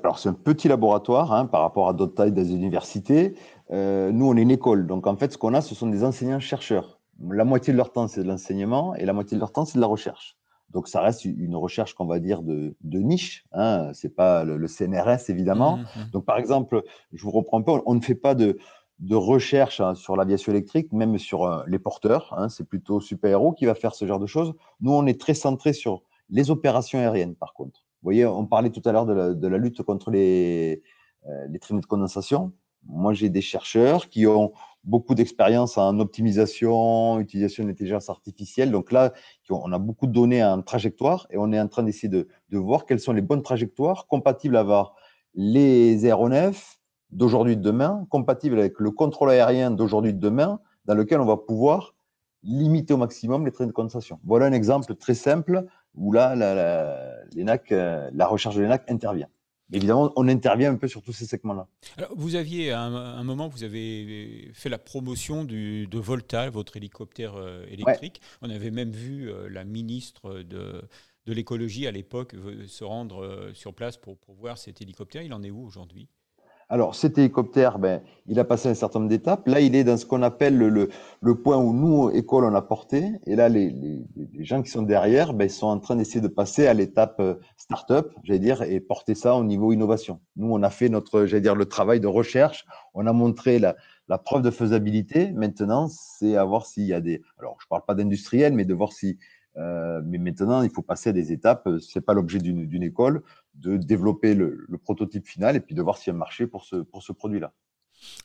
alors, 0.03 0.19
c'est 0.19 0.27
un 0.27 0.33
petit 0.33 0.67
laboratoire 0.67 1.31
hein, 1.31 1.45
par 1.45 1.61
rapport 1.61 1.87
à 1.87 1.93
d'autres 1.93 2.15
tailles 2.15 2.33
des 2.33 2.51
universités. 2.51 3.35
nous, 3.71 4.25
on 4.25 4.35
est 4.35 4.41
une 4.41 4.51
école. 4.51 4.85
Donc, 4.87 5.07
en 5.07 5.15
fait, 5.15 5.31
ce 5.31 5.37
qu'on 5.37 5.53
a, 5.53 5.61
ce 5.61 5.73
sont 5.73 5.87
des 5.87 6.03
enseignants-chercheurs. 6.03 6.99
La 7.31 7.45
moitié 7.45 7.71
de 7.71 7.77
leur 7.77 7.93
temps, 7.93 8.09
c'est 8.09 8.23
de 8.23 8.27
l'enseignement 8.27 8.93
et 8.95 9.05
la 9.05 9.13
moitié 9.13 9.35
de 9.35 9.39
leur 9.39 9.53
temps, 9.53 9.63
c'est 9.63 9.75
de 9.75 9.81
la 9.81 9.87
recherche. 9.87 10.34
Donc, 10.75 10.89
ça 10.89 10.99
reste 10.99 11.23
une 11.23 11.55
recherche 11.55 11.93
qu'on 11.93 12.05
va 12.05 12.19
dire 12.19 12.41
de, 12.43 12.75
niche. 12.83 13.45
Hein. 13.53 13.93
Ce 13.93 14.05
n'est 14.05 14.13
pas 14.13 14.43
le, 14.43 14.67
CNRS, 14.67 15.29
évidemment. 15.29 15.77
Mmh, 15.77 15.81
mmh. 15.81 16.09
Donc, 16.11 16.25
par 16.25 16.37
exemple, 16.37 16.83
je 17.13 17.23
vous 17.23 17.31
reprends 17.31 17.59
un 17.59 17.61
peu, 17.61 17.71
on 17.85 17.95
ne 17.95 18.01
fait 18.01 18.13
pas 18.13 18.35
de, 18.35 18.57
de 18.99 19.15
recherche 19.15 19.79
hein, 19.79 19.95
sur 19.95 20.17
l'aviation 20.17 20.51
électrique, 20.51 20.91
même 20.91 21.17
sur 21.17 21.45
euh, 21.45 21.63
les 21.67 21.79
porteurs. 21.79 22.33
Hein, 22.37 22.49
c'est 22.49 22.67
plutôt 22.67 22.99
Super 22.99 23.31
Héros 23.31 23.53
qui 23.53 23.65
va 23.65 23.73
faire 23.73 23.95
ce 23.95 24.05
genre 24.05 24.19
de 24.19 24.25
choses. 24.25 24.53
Nous, 24.81 24.91
on 24.91 25.05
est 25.05 25.17
très 25.17 25.33
centré 25.33 25.71
sur 25.71 26.01
les 26.29 26.51
opérations 26.51 26.99
aériennes, 26.99 27.35
par 27.35 27.53
contre. 27.53 27.85
Vous 28.01 28.07
voyez, 28.07 28.25
on 28.25 28.45
parlait 28.45 28.69
tout 28.69 28.81
à 28.83 28.91
l'heure 28.91 29.05
de, 29.05 29.47
la 29.47 29.57
lutte 29.57 29.81
contre 29.81 30.11
les, 30.11 30.83
euh, 31.27 31.47
les 31.49 31.59
traînées 31.59 31.79
de 31.79 31.85
condensation. 31.85 32.51
Moi, 32.87 33.13
j'ai 33.13 33.29
des 33.29 33.41
chercheurs 33.41 34.09
qui 34.09 34.27
ont 34.27 34.51
beaucoup 34.85 35.15
d'expérience 35.15 35.77
en 35.77 35.99
optimisation, 35.99 37.19
utilisation 37.19 37.63
de 37.63 37.69
l'intelligence 37.69 38.09
artificielle. 38.09 38.71
Donc 38.71 38.91
là, 38.91 39.13
on 39.49 39.71
a 39.71 39.79
beaucoup 39.79 40.07
de 40.07 40.11
données 40.11 40.43
en 40.43 40.61
trajectoire 40.61 41.27
et 41.31 41.37
on 41.37 41.51
est 41.51 41.59
en 41.59 41.67
train 41.67 41.83
d'essayer 41.83 42.09
de, 42.09 42.27
voir 42.51 42.85
quelles 42.85 42.99
sont 42.99 43.13
les 43.13 43.21
bonnes 43.21 43.41
trajectoires 43.41 44.07
compatibles 44.07 44.55
avec 44.55 44.87
les 45.33 46.05
aéronefs, 46.05 46.79
d'aujourd'hui 47.11 47.57
de 47.57 47.61
demain, 47.61 48.05
compatible 48.09 48.59
avec 48.59 48.79
le 48.79 48.91
contrôle 48.91 49.29
aérien 49.29 49.71
d'aujourd'hui 49.71 50.13
de 50.13 50.19
demain, 50.19 50.59
dans 50.85 50.95
lequel 50.95 51.19
on 51.19 51.25
va 51.25 51.37
pouvoir 51.37 51.95
limiter 52.43 52.93
au 52.93 52.97
maximum 52.97 53.45
les 53.45 53.51
trains 53.51 53.65
de 53.65 53.71
condensation. 53.71 54.19
Voilà 54.23 54.45
un 54.45 54.51
exemple 54.51 54.93
très 54.95 55.15
simple 55.15 55.65
où 55.95 56.11
là, 56.11 56.35
la, 56.35 56.45
euh, 57.71 58.09
la 58.13 58.27
recherche 58.27 58.55
de 58.55 58.61
l'ENAC 58.61 58.89
intervient. 58.89 59.27
Évidemment, 59.71 60.13
on 60.15 60.27
intervient 60.27 60.71
un 60.71 60.75
peu 60.75 60.87
sur 60.87 61.01
tous 61.01 61.13
ces 61.13 61.25
segments-là. 61.25 61.67
vous 62.15 62.35
aviez, 62.35 62.71
à 62.71 62.81
un, 62.81 63.23
moment, 63.23 63.47
vous 63.47 63.63
avez 63.63 64.51
fait 64.53 64.69
la 64.69 64.77
promotion 64.77 65.43
du, 65.43 65.87
de 65.87 65.97
Volta, 65.97 66.49
votre 66.49 66.77
hélicoptère 66.77 67.35
euh, 67.35 67.65
électrique. 67.67 68.21
On 68.41 68.49
avait 68.49 68.71
même 68.71 68.91
vu 68.91 69.29
euh, 69.29 69.49
la 69.49 69.63
ministre 69.63 70.43
de, 70.43 70.83
de 71.25 71.33
l'écologie 71.33 71.87
à 71.87 71.91
l'époque 71.91 72.35
se 72.67 72.83
rendre 72.83 73.51
sur 73.53 73.73
place 73.73 73.97
pour, 73.97 74.17
pour 74.17 74.35
voir 74.35 74.57
cet 74.57 74.81
hélicoptère. 74.81 75.23
Il 75.23 75.33
en 75.33 75.41
est 75.41 75.51
où 75.51 75.65
aujourd'hui? 75.65 76.07
Alors, 76.67 76.95
cet 76.95 77.19
hélicoptère, 77.19 77.77
ben, 77.77 78.01
il 78.25 78.39
a 78.39 78.43
passé 78.43 78.69
un 78.69 78.73
certain 78.73 78.99
nombre 78.99 79.09
d'étapes. 79.09 79.47
Là, 79.47 79.59
il 79.59 79.75
est 79.75 79.83
dans 79.83 79.97
ce 79.97 80.05
qu'on 80.05 80.23
appelle 80.23 80.57
le, 80.57 80.89
le, 81.21 81.35
point 81.35 81.57
où 81.57 81.73
nous, 81.73 82.09
école, 82.09 82.43
on 82.43 82.55
a 82.55 82.61
porté. 82.61 83.11
Et 83.27 83.35
là, 83.35 83.49
les, 83.49 83.69
les, 83.69 84.43
gens 84.43 84.63
qui 84.63 84.71
sont 84.71 84.81
derrière, 84.81 85.33
ben, 85.33 85.45
ils 85.45 85.51
sont 85.51 85.67
en 85.67 85.79
train 85.79 85.95
d'essayer 85.95 86.21
de 86.21 86.27
passer 86.27 86.65
à 86.65 86.73
l'étape 86.73 87.19
euh, 87.19 87.35
start-up, 87.57 88.13
j'allais 88.23 88.39
dire, 88.39 88.63
et 88.63 88.79
porter 88.79 89.13
ça 89.13 89.35
au 89.35 89.43
niveau 89.43 89.73
innovation. 89.73 90.19
Nous, 90.37 90.51
on 90.51 90.63
a 90.63 90.71
fait 90.71 90.89
notre, 90.89 91.27
j'allais 91.27 91.41
dire, 91.41 91.55
le 91.55 91.65
travail 91.65 91.99
de 91.99 92.07
recherche. 92.07 92.65
On 92.95 93.05
a 93.05 93.13
montré 93.13 93.59
la, 93.59 93.75
la 94.07 94.17
preuve 94.17 94.41
de 94.41 94.49
faisabilité. 94.49 95.31
Maintenant, 95.33 95.87
c'est 95.87 96.35
à 96.35 96.43
voir 96.45 96.65
s'il 96.65 96.85
y 96.85 96.93
a 96.93 97.01
des. 97.01 97.21
Alors, 97.39 97.57
je 97.61 97.67
parle 97.67 97.83
pas 97.85 97.93
d'industriel, 97.93 98.53
mais 98.53 98.65
de 98.65 98.73
voir 98.73 98.91
si 98.91 99.19
euh, 99.57 100.01
mais 100.03 100.17
maintenant, 100.17 100.61
il 100.61 100.69
faut 100.69 100.81
passer 100.81 101.09
à 101.09 101.13
des 101.13 101.31
étapes. 101.31 101.67
Ce 101.79 101.97
n'est 101.97 102.03
pas 102.03 102.13
l'objet 102.13 102.39
d'une 102.39 102.83
école 102.83 103.23
de 103.55 103.77
développer 103.77 104.35
le, 104.35 104.65
prototype 104.83 105.25
final 105.25 105.55
et 105.55 105.59
puis 105.59 105.75
de 105.75 105.81
voir 105.81 105.97
s'il 105.97 106.11
y 106.11 106.13
a 106.13 106.15
un 106.15 106.19
marché 106.19 106.47
pour 106.47 106.65
ce, 106.65 106.77
pour 106.77 107.03
ce 107.03 107.11
produit-là. 107.13 107.53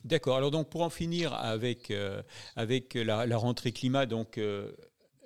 D'accord. 0.03 0.37
Alors 0.37 0.51
donc 0.51 0.69
pour 0.69 0.81
en 0.81 0.89
finir 0.89 1.33
avec, 1.33 1.91
euh, 1.91 2.21
avec 2.55 2.93
la, 2.95 3.37
rentrée 3.37 3.71
climat, 3.71 4.05
donc 4.05 4.37
euh, 4.37 4.71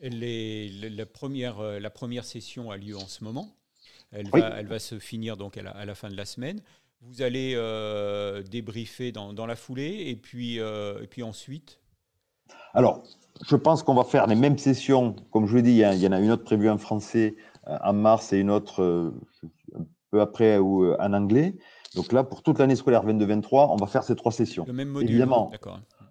la, 0.01 1.05
première, 1.05 1.61
la 1.61 1.89
première 1.89 2.25
session 2.25 2.69
a 2.69 2.77
lieu 2.77 2.95
en 2.95 3.07
ce 3.07 3.23
moment. 3.23 3.55
Elle, 4.11 4.29
va, 4.29 4.59
elle 4.59 4.67
va 4.67 4.79
se 4.79 4.99
finir 4.99 5.35
donc 5.35 5.57
à 5.57 5.63
la, 5.63 5.71
à 5.71 5.83
la, 5.83 5.95
fin 5.95 6.09
de 6.09 6.15
la 6.15 6.25
semaine. 6.25 6.61
Vous 7.01 7.21
allez 7.21 7.55
débriefer 8.49 9.11
dans, 9.11 9.33
dans, 9.33 9.47
la 9.47 9.55
foulée 9.55 10.05
et 10.07 10.15
puis, 10.15 10.57
et 10.57 11.07
puis 11.09 11.23
ensuite? 11.23 11.79
Alors, 12.73 13.03
je 13.43 13.55
pense 13.55 13.83
qu'on 13.83 13.93
va 13.93 14.03
faire 14.03 14.27
les 14.27 14.35
mêmes 14.35 14.57
sessions. 14.57 15.15
Comme 15.31 15.45
je 15.45 15.51
vous 15.51 15.57
l'ai 15.57 15.61
dit, 15.61 15.71
il 15.71 16.01
y, 16.01 16.07
en 16.07 16.11
a 16.11 16.19
une 16.19 16.31
autre 16.31 16.43
prévue 16.43 16.69
en 16.69 16.77
français 16.77 17.35
euh, 17.67 17.77
en 17.83 17.93
mars 17.93 18.33
et 18.33 18.37
une 18.37 18.49
autre 18.49 18.81
euh, 18.81 19.11
un 19.77 19.85
peu 20.11 20.21
après 20.21 20.57
ou 20.57 20.85
euh, 20.85 20.95
en 20.99 21.13
anglais. 21.13 21.55
Donc 21.95 22.11
là, 22.11 22.23
pour 22.23 22.43
toute 22.43 22.59
l'année 22.59 22.75
scolaire 22.75 23.05
22-23, 23.05 23.67
on 23.71 23.75
va 23.75 23.87
faire 23.87 24.03
ces 24.03 24.15
trois 24.15 24.31
sessions. 24.31 24.65
Le 24.67 24.73
même 24.73 24.89
module. 24.89 25.09
Évidemment. 25.09 25.51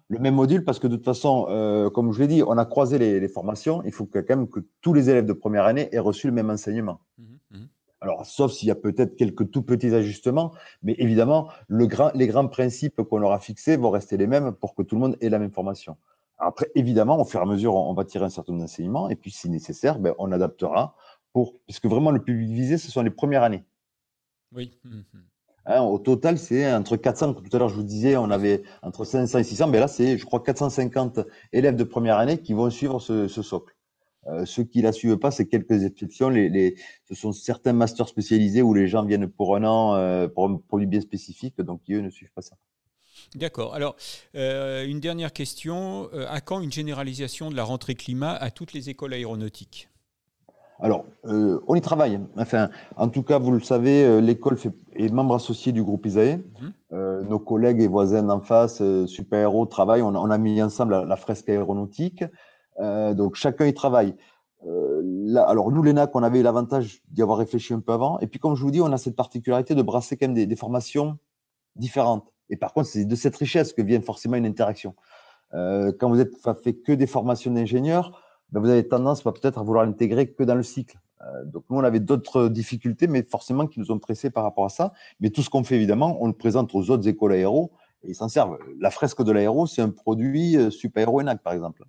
Le 0.07 0.19
même 0.19 0.35
module 0.35 0.63
parce 0.63 0.77
que 0.77 0.85
de 0.85 0.95
toute 0.97 1.05
façon, 1.05 1.89
comme 1.95 2.11
je 2.11 2.19
l'ai 2.19 2.27
dit, 2.27 2.43
on 2.45 2.59
a 2.59 2.65
croisé 2.65 2.99
les, 2.99 3.27
formations. 3.27 3.81
Il 3.85 3.91
faut 3.91 4.05
quand 4.05 4.29
même 4.29 4.47
que 4.47 4.59
tous 4.81 4.93
les 4.93 5.09
élèves 5.09 5.25
de 5.25 5.33
première 5.33 5.65
année 5.65 5.89
aient 5.91 5.99
reçu 5.99 6.27
le 6.27 6.33
même 6.33 6.51
enseignement. 6.51 6.99
Mmh 7.17 7.23
mmh 7.49 7.65
Alors, 8.01 8.23
sauf 8.23 8.51
s'il 8.51 8.67
y 8.67 8.71
a 8.71 8.75
peut-être 8.75 9.15
quelques 9.15 9.49
tout 9.49 9.63
petits 9.63 9.95
ajustements, 9.95 10.51
mais 10.83 10.93
évidemment, 10.99 11.49
le 11.67 11.87
grand, 11.87 12.11
les 12.13 12.27
grands 12.27 12.47
principes 12.47 13.01
qu'on 13.01 13.17
leur 13.17 13.31
a 13.31 13.39
fixés 13.39 13.77
vont 13.77 13.89
rester 13.89 14.15
les 14.15 14.27
mêmes 14.27 14.51
pour 14.51 14.75
que 14.75 14.83
tout 14.83 14.93
le 14.93 15.01
monde 15.01 15.17
ait 15.21 15.29
la 15.29 15.39
même 15.39 15.51
formation. 15.51 15.97
Après, 16.45 16.69
évidemment, 16.75 17.19
au 17.19 17.25
fur 17.25 17.39
et 17.39 17.43
à 17.43 17.45
mesure, 17.45 17.75
on, 17.75 17.93
va 17.93 18.05
tirer 18.05 18.25
un 18.25 18.29
certain 18.29 18.51
nombre 18.53 18.63
d'enseignements, 18.63 19.09
et 19.09 19.15
puis 19.15 19.31
si 19.31 19.49
nécessaire, 19.49 19.97
ben, 19.97 20.13
on 20.19 20.31
adaptera 20.31 20.95
pour, 21.33 21.59
puisque 21.65 21.85
vraiment 21.87 22.11
le 22.11 22.21
public 22.23 22.49
visé, 22.49 22.77
ce 22.77 22.91
sont 22.91 23.01
les 23.01 23.09
premières 23.09 23.43
années. 23.43 23.65
Oui. 24.53 24.77
Mmh, 24.83 24.97
mmh. 24.97 25.19
Hein, 25.67 25.81
au 25.81 25.97
total, 25.97 26.37
c'est 26.37 26.71
entre 26.71 26.97
400, 26.97 27.33
tout 27.33 27.43
à 27.51 27.59
l'heure 27.59 27.69
je 27.69 27.75
vous 27.75 27.83
disais, 27.83 28.15
on 28.17 28.29
avait 28.29 28.61
entre 28.83 29.03
500 29.03 29.39
et 29.39 29.43
600, 29.43 29.67
mais 29.67 29.79
là 29.79 29.87
c'est, 29.87 30.19
je 30.19 30.25
crois, 30.25 30.43
450 30.43 31.21
élèves 31.51 31.75
de 31.75 31.83
première 31.83 32.17
année 32.17 32.37
qui 32.37 32.53
vont 32.53 32.69
suivre 32.69 32.99
ce, 32.99 33.27
socle. 33.27 33.75
Euh, 34.27 34.45
ceux 34.45 34.63
qui 34.63 34.79
ne 34.79 34.83
la 34.83 34.91
suivent 34.91 35.17
pas, 35.17 35.31
c'est 35.31 35.47
quelques 35.47 35.83
exceptions. 35.83 36.29
Les, 36.29 36.49
les, 36.49 36.75
ce 37.05 37.15
sont 37.15 37.31
certains 37.31 37.73
masters 37.73 38.07
spécialisés 38.07 38.61
où 38.61 38.75
les 38.75 38.87
gens 38.87 39.03
viennent 39.03 39.27
pour 39.27 39.55
un 39.55 39.63
an, 39.63 39.95
euh, 39.95 40.27
pour 40.27 40.45
un 40.45 40.57
produit 40.67 40.87
bien 40.87 41.01
spécifique, 41.01 41.59
donc 41.59 41.81
eux 41.89 42.01
ne 42.01 42.11
suivent 42.11 42.33
pas 42.33 42.43
ça. 42.43 42.55
D'accord. 43.35 43.75
Alors, 43.75 43.95
euh, 44.35 44.85
une 44.85 44.99
dernière 44.99 45.33
question. 45.33 46.09
Euh, 46.13 46.25
à 46.29 46.41
quand 46.41 46.61
une 46.61 46.71
généralisation 46.71 47.49
de 47.49 47.55
la 47.55 47.63
rentrée 47.63 47.95
climat 47.95 48.33
à 48.33 48.49
toutes 48.49 48.73
les 48.73 48.89
écoles 48.89 49.13
aéronautiques? 49.13 49.89
Alors, 50.79 51.05
euh, 51.25 51.59
on 51.67 51.75
y 51.75 51.81
travaille. 51.81 52.19
Enfin, 52.37 52.69
en 52.95 53.09
tout 53.09 53.23
cas, 53.23 53.39
vous 53.39 53.51
le 53.51 53.61
savez, 53.61 54.21
l'école 54.21 54.57
est 54.95 55.09
membre 55.09 55.35
associé 55.35 55.71
du 55.71 55.83
groupe 55.83 56.05
ISAE. 56.05 56.37
Mhm. 56.37 57.27
nos 57.29 57.39
collègues 57.39 57.81
et 57.81 57.87
voisins 57.87 58.29
en 58.29 58.39
face, 58.39 58.81
Super 59.05 59.39
Héros, 59.39 59.65
travaillent. 59.65 60.01
On 60.01 60.29
a, 60.29 60.37
mis 60.37 60.61
ensemble 60.61 61.05
la, 61.07 61.15
fresque 61.15 61.49
aéronautique. 61.49 62.23
donc, 62.79 63.35
chacun 63.35 63.67
y 63.67 63.73
travaille. 63.73 64.15
alors, 65.37 65.71
nous, 65.71 65.81
l'ENAC, 65.81 66.13
on 66.13 66.23
avait 66.23 66.41
l'avantage 66.41 67.01
d'y 67.09 67.21
avoir 67.21 67.37
réfléchi 67.37 67.73
un 67.73 67.79
peu 67.79 67.93
avant. 67.93 68.19
Et 68.19 68.27
puis, 68.27 68.39
comme 68.39 68.55
je 68.55 68.61
vous 68.61 68.71
dis, 68.71 68.81
on 68.81 68.91
a 68.91 68.97
cette 68.97 69.15
particularité 69.15 69.75
de 69.75 69.81
brasser 69.81 70.17
quand 70.17 70.27
même 70.27 70.45
des 70.45 70.55
formations 70.57 71.17
différentes. 71.77 72.34
Et 72.49 72.57
par 72.57 72.73
contre, 72.73 72.87
c'est 72.87 73.05
de 73.05 73.15
cette 73.15 73.35
richesse 73.35 73.73
que 73.73 73.81
vient 73.81 74.01
forcément 74.01 74.37
une 74.37 74.45
interaction. 74.45 74.95
Euh, 75.53 75.91
quand 75.97 76.09
vous 76.09 76.19
êtes 76.19 76.35
fait 76.63 76.73
que 76.73 76.91
des 76.91 77.07
formations 77.07 77.51
d'ingénieurs, 77.51 78.21
ben 78.51 78.59
vous 78.59 78.69
avez 78.69 78.87
tendance 78.87 79.23
peut-être 79.23 79.57
à 79.57 79.63
vouloir 79.63 79.85
l'intégrer 79.85 80.31
que 80.31 80.43
dans 80.43 80.55
le 80.55 80.63
cycle. 80.63 80.99
Euh, 81.21 81.45
donc 81.45 81.63
nous, 81.69 81.77
on 81.77 81.83
avait 81.83 81.99
d'autres 81.99 82.49
difficultés, 82.49 83.07
mais 83.07 83.23
forcément 83.23 83.67
qui 83.67 83.79
nous 83.79 83.91
ont 83.91 83.99
pressés 83.99 84.29
par 84.29 84.43
rapport 84.43 84.65
à 84.65 84.69
ça. 84.69 84.93
Mais 85.19 85.29
tout 85.29 85.41
ce 85.41 85.49
qu'on 85.49 85.63
fait, 85.63 85.75
évidemment, 85.75 86.17
on 86.21 86.27
le 86.27 86.33
présente 86.33 86.73
aux 86.75 86.89
autres 86.89 87.07
écoles 87.07 87.33
aéro 87.33 87.71
et 88.03 88.09
ils 88.09 88.15
s'en 88.15 88.29
servent. 88.29 88.57
La 88.79 88.91
fresque 88.91 89.23
de 89.23 89.31
l'aéro, 89.31 89.65
c'est 89.65 89.81
un 89.81 89.89
produit 89.89 90.57
euh, 90.57 90.69
super 90.69 91.13
ENAC, 91.13 91.41
par 91.41 91.53
exemple. 91.53 91.83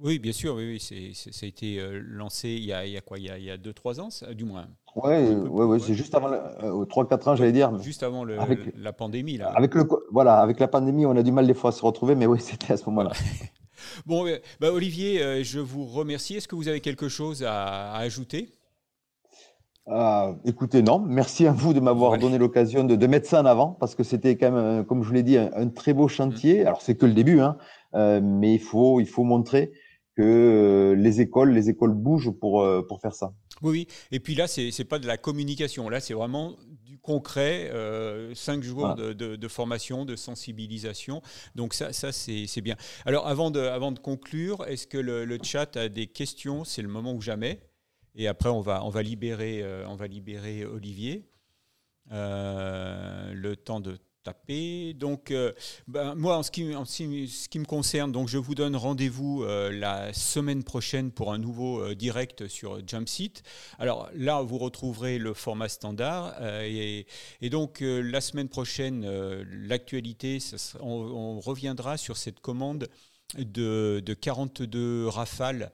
Oui, 0.00 0.18
bien 0.18 0.32
sûr, 0.32 0.56
oui, 0.56 0.80
oui 0.80 1.14
ça 1.14 1.46
a 1.46 1.48
été 1.48 1.80
lancé 2.02 2.48
il 2.48 2.64
y 2.64 2.72
a, 2.72 2.84
il 2.84 2.92
y 2.92 2.96
a 2.96 3.00
quoi? 3.00 3.20
Il 3.20 3.24
y 3.24 3.50
a 3.50 3.56
2-3 3.56 4.00
ans, 4.00 4.34
du 4.34 4.44
moins 4.44 4.66
oui, 4.96 5.34
ouais, 5.34 5.64
ouais, 5.64 5.78
c'est 5.78 5.94
juste 5.94 6.14
avant, 6.14 6.32
euh, 6.32 6.84
3-4 6.86 7.28
ans, 7.28 7.36
j'allais 7.36 7.52
dire. 7.52 7.78
Juste 7.82 8.02
avant 8.02 8.24
le, 8.24 8.38
la 8.76 8.92
pandémie. 8.94 9.36
Là. 9.36 9.52
Avec, 9.54 9.74
le, 9.74 9.86
voilà, 10.10 10.38
avec 10.38 10.58
la 10.58 10.68
pandémie, 10.68 11.04
on 11.04 11.14
a 11.16 11.22
du 11.22 11.32
mal 11.32 11.46
des 11.46 11.52
fois 11.52 11.68
à 11.68 11.72
se 11.72 11.84
retrouver, 11.84 12.14
mais 12.14 12.24
oui, 12.24 12.38
c'était 12.40 12.72
à 12.72 12.76
ce 12.78 12.86
moment-là. 12.86 13.12
bon, 14.06 14.26
euh, 14.26 14.38
bah, 14.58 14.72
Olivier, 14.72 15.22
euh, 15.22 15.42
je 15.42 15.60
vous 15.60 15.84
remercie. 15.84 16.36
Est-ce 16.36 16.48
que 16.48 16.56
vous 16.56 16.68
avez 16.68 16.80
quelque 16.80 17.08
chose 17.08 17.44
à, 17.46 17.94
ajouter? 17.96 18.54
Euh, 19.88 20.32
écoutez, 20.46 20.82
non. 20.82 20.98
Merci 20.98 21.46
à 21.46 21.52
vous 21.52 21.74
de 21.74 21.80
m'avoir 21.80 22.18
donné 22.18 22.38
l'occasion 22.38 22.82
de, 22.82 23.06
mettre 23.06 23.28
ça 23.28 23.42
en 23.42 23.46
avant 23.46 23.68
parce 23.68 23.94
que 23.94 24.02
c'était 24.02 24.36
quand 24.36 24.50
même, 24.50 24.84
comme 24.86 25.02
je 25.02 25.08
vous 25.08 25.14
l'ai 25.14 25.22
dit, 25.22 25.36
un, 25.36 25.68
très 25.68 25.92
beau 25.92 26.08
chantier. 26.08 26.64
Mm. 26.64 26.66
Alors, 26.66 26.80
c'est 26.80 26.96
que 26.96 27.06
le 27.06 27.12
début, 27.12 27.40
hein, 27.40 27.58
euh, 27.94 28.20
mais 28.22 28.54
il 28.54 28.60
faut, 28.60 28.98
il 29.00 29.06
faut 29.06 29.24
montrer 29.24 29.72
que 30.16 30.22
euh, 30.22 30.94
les 30.96 31.20
écoles, 31.20 31.50
les 31.52 31.68
écoles 31.68 31.92
bougent 31.92 32.32
pour, 32.32 32.66
pour 32.88 33.00
faire 33.00 33.14
ça. 33.14 33.32
Oui, 33.62 33.70
oui. 33.70 33.88
Et 34.10 34.20
puis 34.20 34.34
là, 34.34 34.46
c'est 34.46 34.70
n'est 34.76 34.84
pas 34.84 34.98
de 34.98 35.06
la 35.06 35.16
communication. 35.16 35.88
Là, 35.88 36.00
c'est 36.00 36.14
vraiment 36.14 36.56
du 36.84 36.98
concret. 36.98 37.70
cinq 38.34 38.62
jours 38.62 38.94
de, 38.94 39.48
formation, 39.48 40.04
de 40.04 40.16
sensibilisation. 40.16 41.22
Donc 41.54 41.74
ça, 41.74 41.92
ça 41.92 42.12
c'est 42.12 42.60
bien. 42.60 42.76
Alors, 43.04 43.26
avant 43.26 43.50
de, 43.50 43.60
avant 43.60 43.92
de 43.92 43.98
conclure, 43.98 44.64
est-ce 44.66 44.86
que 44.86 44.98
le, 44.98 45.24
le 45.24 45.38
chat 45.42 45.76
a 45.76 45.88
des 45.88 46.06
questions? 46.06 46.64
C'est 46.64 46.82
le 46.82 46.88
moment 46.88 47.14
ou 47.14 47.20
jamais. 47.20 47.60
Et 48.16 48.28
après, 48.28 48.48
on 48.48 48.60
va, 48.60 48.82
on 48.84 48.88
va, 48.88 49.02
libérer, 49.02 49.62
euh, 49.62 49.86
on 49.88 49.94
va 49.94 50.06
libérer 50.06 50.64
Olivier. 50.64 51.28
Euh, 52.12 53.32
le 53.34 53.56
temps 53.56 53.80
de 53.80 53.98
Donc, 54.94 55.30
euh, 55.30 55.52
ben, 55.88 56.14
moi, 56.14 56.38
en 56.38 56.42
ce, 56.42 56.50
qui, 56.50 56.64
me 56.64 57.64
concerne, 57.64 58.12
donc, 58.12 58.28
je 58.28 58.38
vous 58.38 58.54
donne 58.54 58.76
rendez-vous 58.76 59.44
la 59.44 60.12
semaine 60.12 60.62
prochaine 60.64 61.10
pour 61.10 61.32
un 61.32 61.38
nouveau 61.38 61.94
direct 61.94 62.48
sur 62.48 62.86
Jumpseat. 62.86 63.42
Alors 63.78 64.08
là, 64.14 64.42
vous 64.42 64.58
retrouverez 64.58 65.18
le 65.18 65.34
format 65.34 65.68
standard. 65.68 66.34
Et, 66.64 67.06
donc, 67.50 67.78
la 67.80 68.20
semaine 68.20 68.48
prochaine, 68.48 69.06
l'actualité, 69.50 70.38
on, 70.80 71.40
reviendra 71.40 71.96
sur 71.96 72.16
cette 72.16 72.40
commande 72.40 72.88
de, 73.36 74.02
de 74.04 74.14
42 74.14 75.08
rafales 75.08 75.70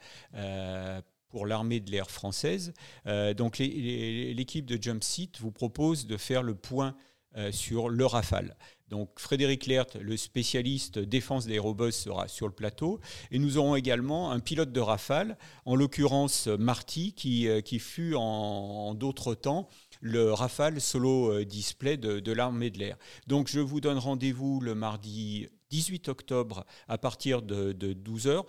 pour 1.33 1.47
l'armée 1.47 1.81
de 1.81 1.91
l'air 1.91 2.11
française. 2.11 2.73
Euh, 3.07 3.35
donc 3.35 3.59
l'équipe 3.59 4.67
de 4.67 4.81
Jump 4.81 5.03
Seat 5.03 5.41
vous 5.41 5.51
propose 5.51 6.07
de 6.07 6.17
faire 6.17 6.43
le 6.43 6.55
point 6.55 6.89
euh, 6.91 6.93
sur 7.51 7.89
le 7.89 8.07
Rafale. 8.07 8.57
Donc 8.93 9.09
Frédéric 9.17 9.65
Lert, 9.67 9.87
le 9.99 10.19
spécialiste 10.19 10.99
défense 10.99 11.47
d'aérobus, 11.47 11.93
sera 11.95 12.29
sur 12.29 12.47
le 12.47 12.53
plateau. 12.53 13.01
Et 13.31 13.39
nous 13.39 13.57
aurons 13.57 13.75
également 13.75 14.33
un 14.33 14.39
pilote 14.39 14.71
de 14.71 14.81
Rafale, 14.81 15.39
en 15.65 15.75
l'occurrence 15.77 16.47
Marty, 16.47 17.15
qui, 17.15 17.49
euh, 17.49 17.63
qui 17.63 17.79
fut 17.79 18.15
en, 18.15 18.95
d'autres 18.95 19.35
temps 19.35 19.71
le 20.03 20.33
Rafale 20.33 20.81
solo 20.81 21.43
display 21.45 21.97
de, 21.97 22.33
l'armée 22.33 22.69
de 22.69 22.79
l'air. 22.81 22.99
Donc 23.29 23.49
je 23.49 23.61
vous 23.61 23.81
donne 23.81 23.99
rendez-vous 23.99 24.61
le 24.61 24.75
mardi 24.75 25.49
18 25.71 26.09
octobre 26.09 26.67
à 26.89 26.99
partir 26.99 27.41
de, 27.41 27.73
de 27.73 27.95
12h 27.95 28.45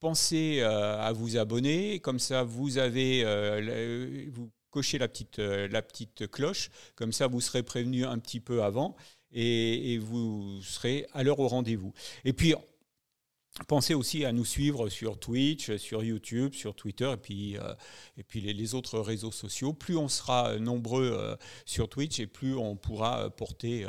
pensez 0.00 0.58
euh, 0.60 1.00
à 1.00 1.12
vous 1.12 1.36
abonner, 1.36 2.00
comme 2.00 2.18
ça 2.18 2.42
vous 2.42 2.78
avez, 2.78 3.22
euh, 3.24 4.26
vous 4.30 4.50
cochez 4.76 4.98
la 4.98 5.08
petite, 5.08 5.38
euh, 5.38 5.68
la 5.68 5.80
petite 5.80 6.30
cloche, 6.30 6.68
comme 6.96 7.10
ça 7.10 7.28
vous 7.28 7.40
serez 7.40 7.62
prévenu 7.62 8.04
un 8.04 8.18
petit 8.18 8.40
peu 8.40 8.62
avant 8.62 8.94
et, 9.32 9.96
vous 9.96 10.60
serez 10.60 11.06
à 11.14 11.22
l'heure 11.22 11.40
au 11.40 11.48
rendez-vous. 11.48 11.94
Et 12.26 12.34
puis, 12.34 12.54
Pensez 13.68 13.94
aussi 13.94 14.26
à 14.26 14.32
nous 14.32 14.44
suivre 14.44 14.90
sur 14.90 15.18
Twitch, 15.18 15.76
sur 15.76 16.04
YouTube, 16.04 16.52
sur 16.52 16.74
Twitter 16.74 17.10
et 17.10 17.16
puis, 17.16 17.56
et 18.18 18.22
puis 18.22 18.42
les, 18.42 18.74
autres 18.74 18.98
réseaux 18.98 19.32
sociaux. 19.32 19.72
Plus 19.72 19.96
on 19.96 20.08
sera 20.08 20.58
nombreux 20.58 21.38
sur 21.64 21.88
Twitch 21.88 22.20
et 22.20 22.26
plus 22.26 22.54
on 22.54 22.76
pourra 22.76 23.30
porter, 23.30 23.86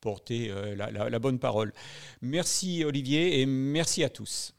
porter 0.00 0.52
la 0.76 1.18
bonne 1.18 1.40
parole. 1.40 1.72
Merci 2.22 2.84
Olivier 2.84 3.40
et 3.40 3.46
merci 3.46 4.04
à 4.04 4.08
tous. 4.08 4.54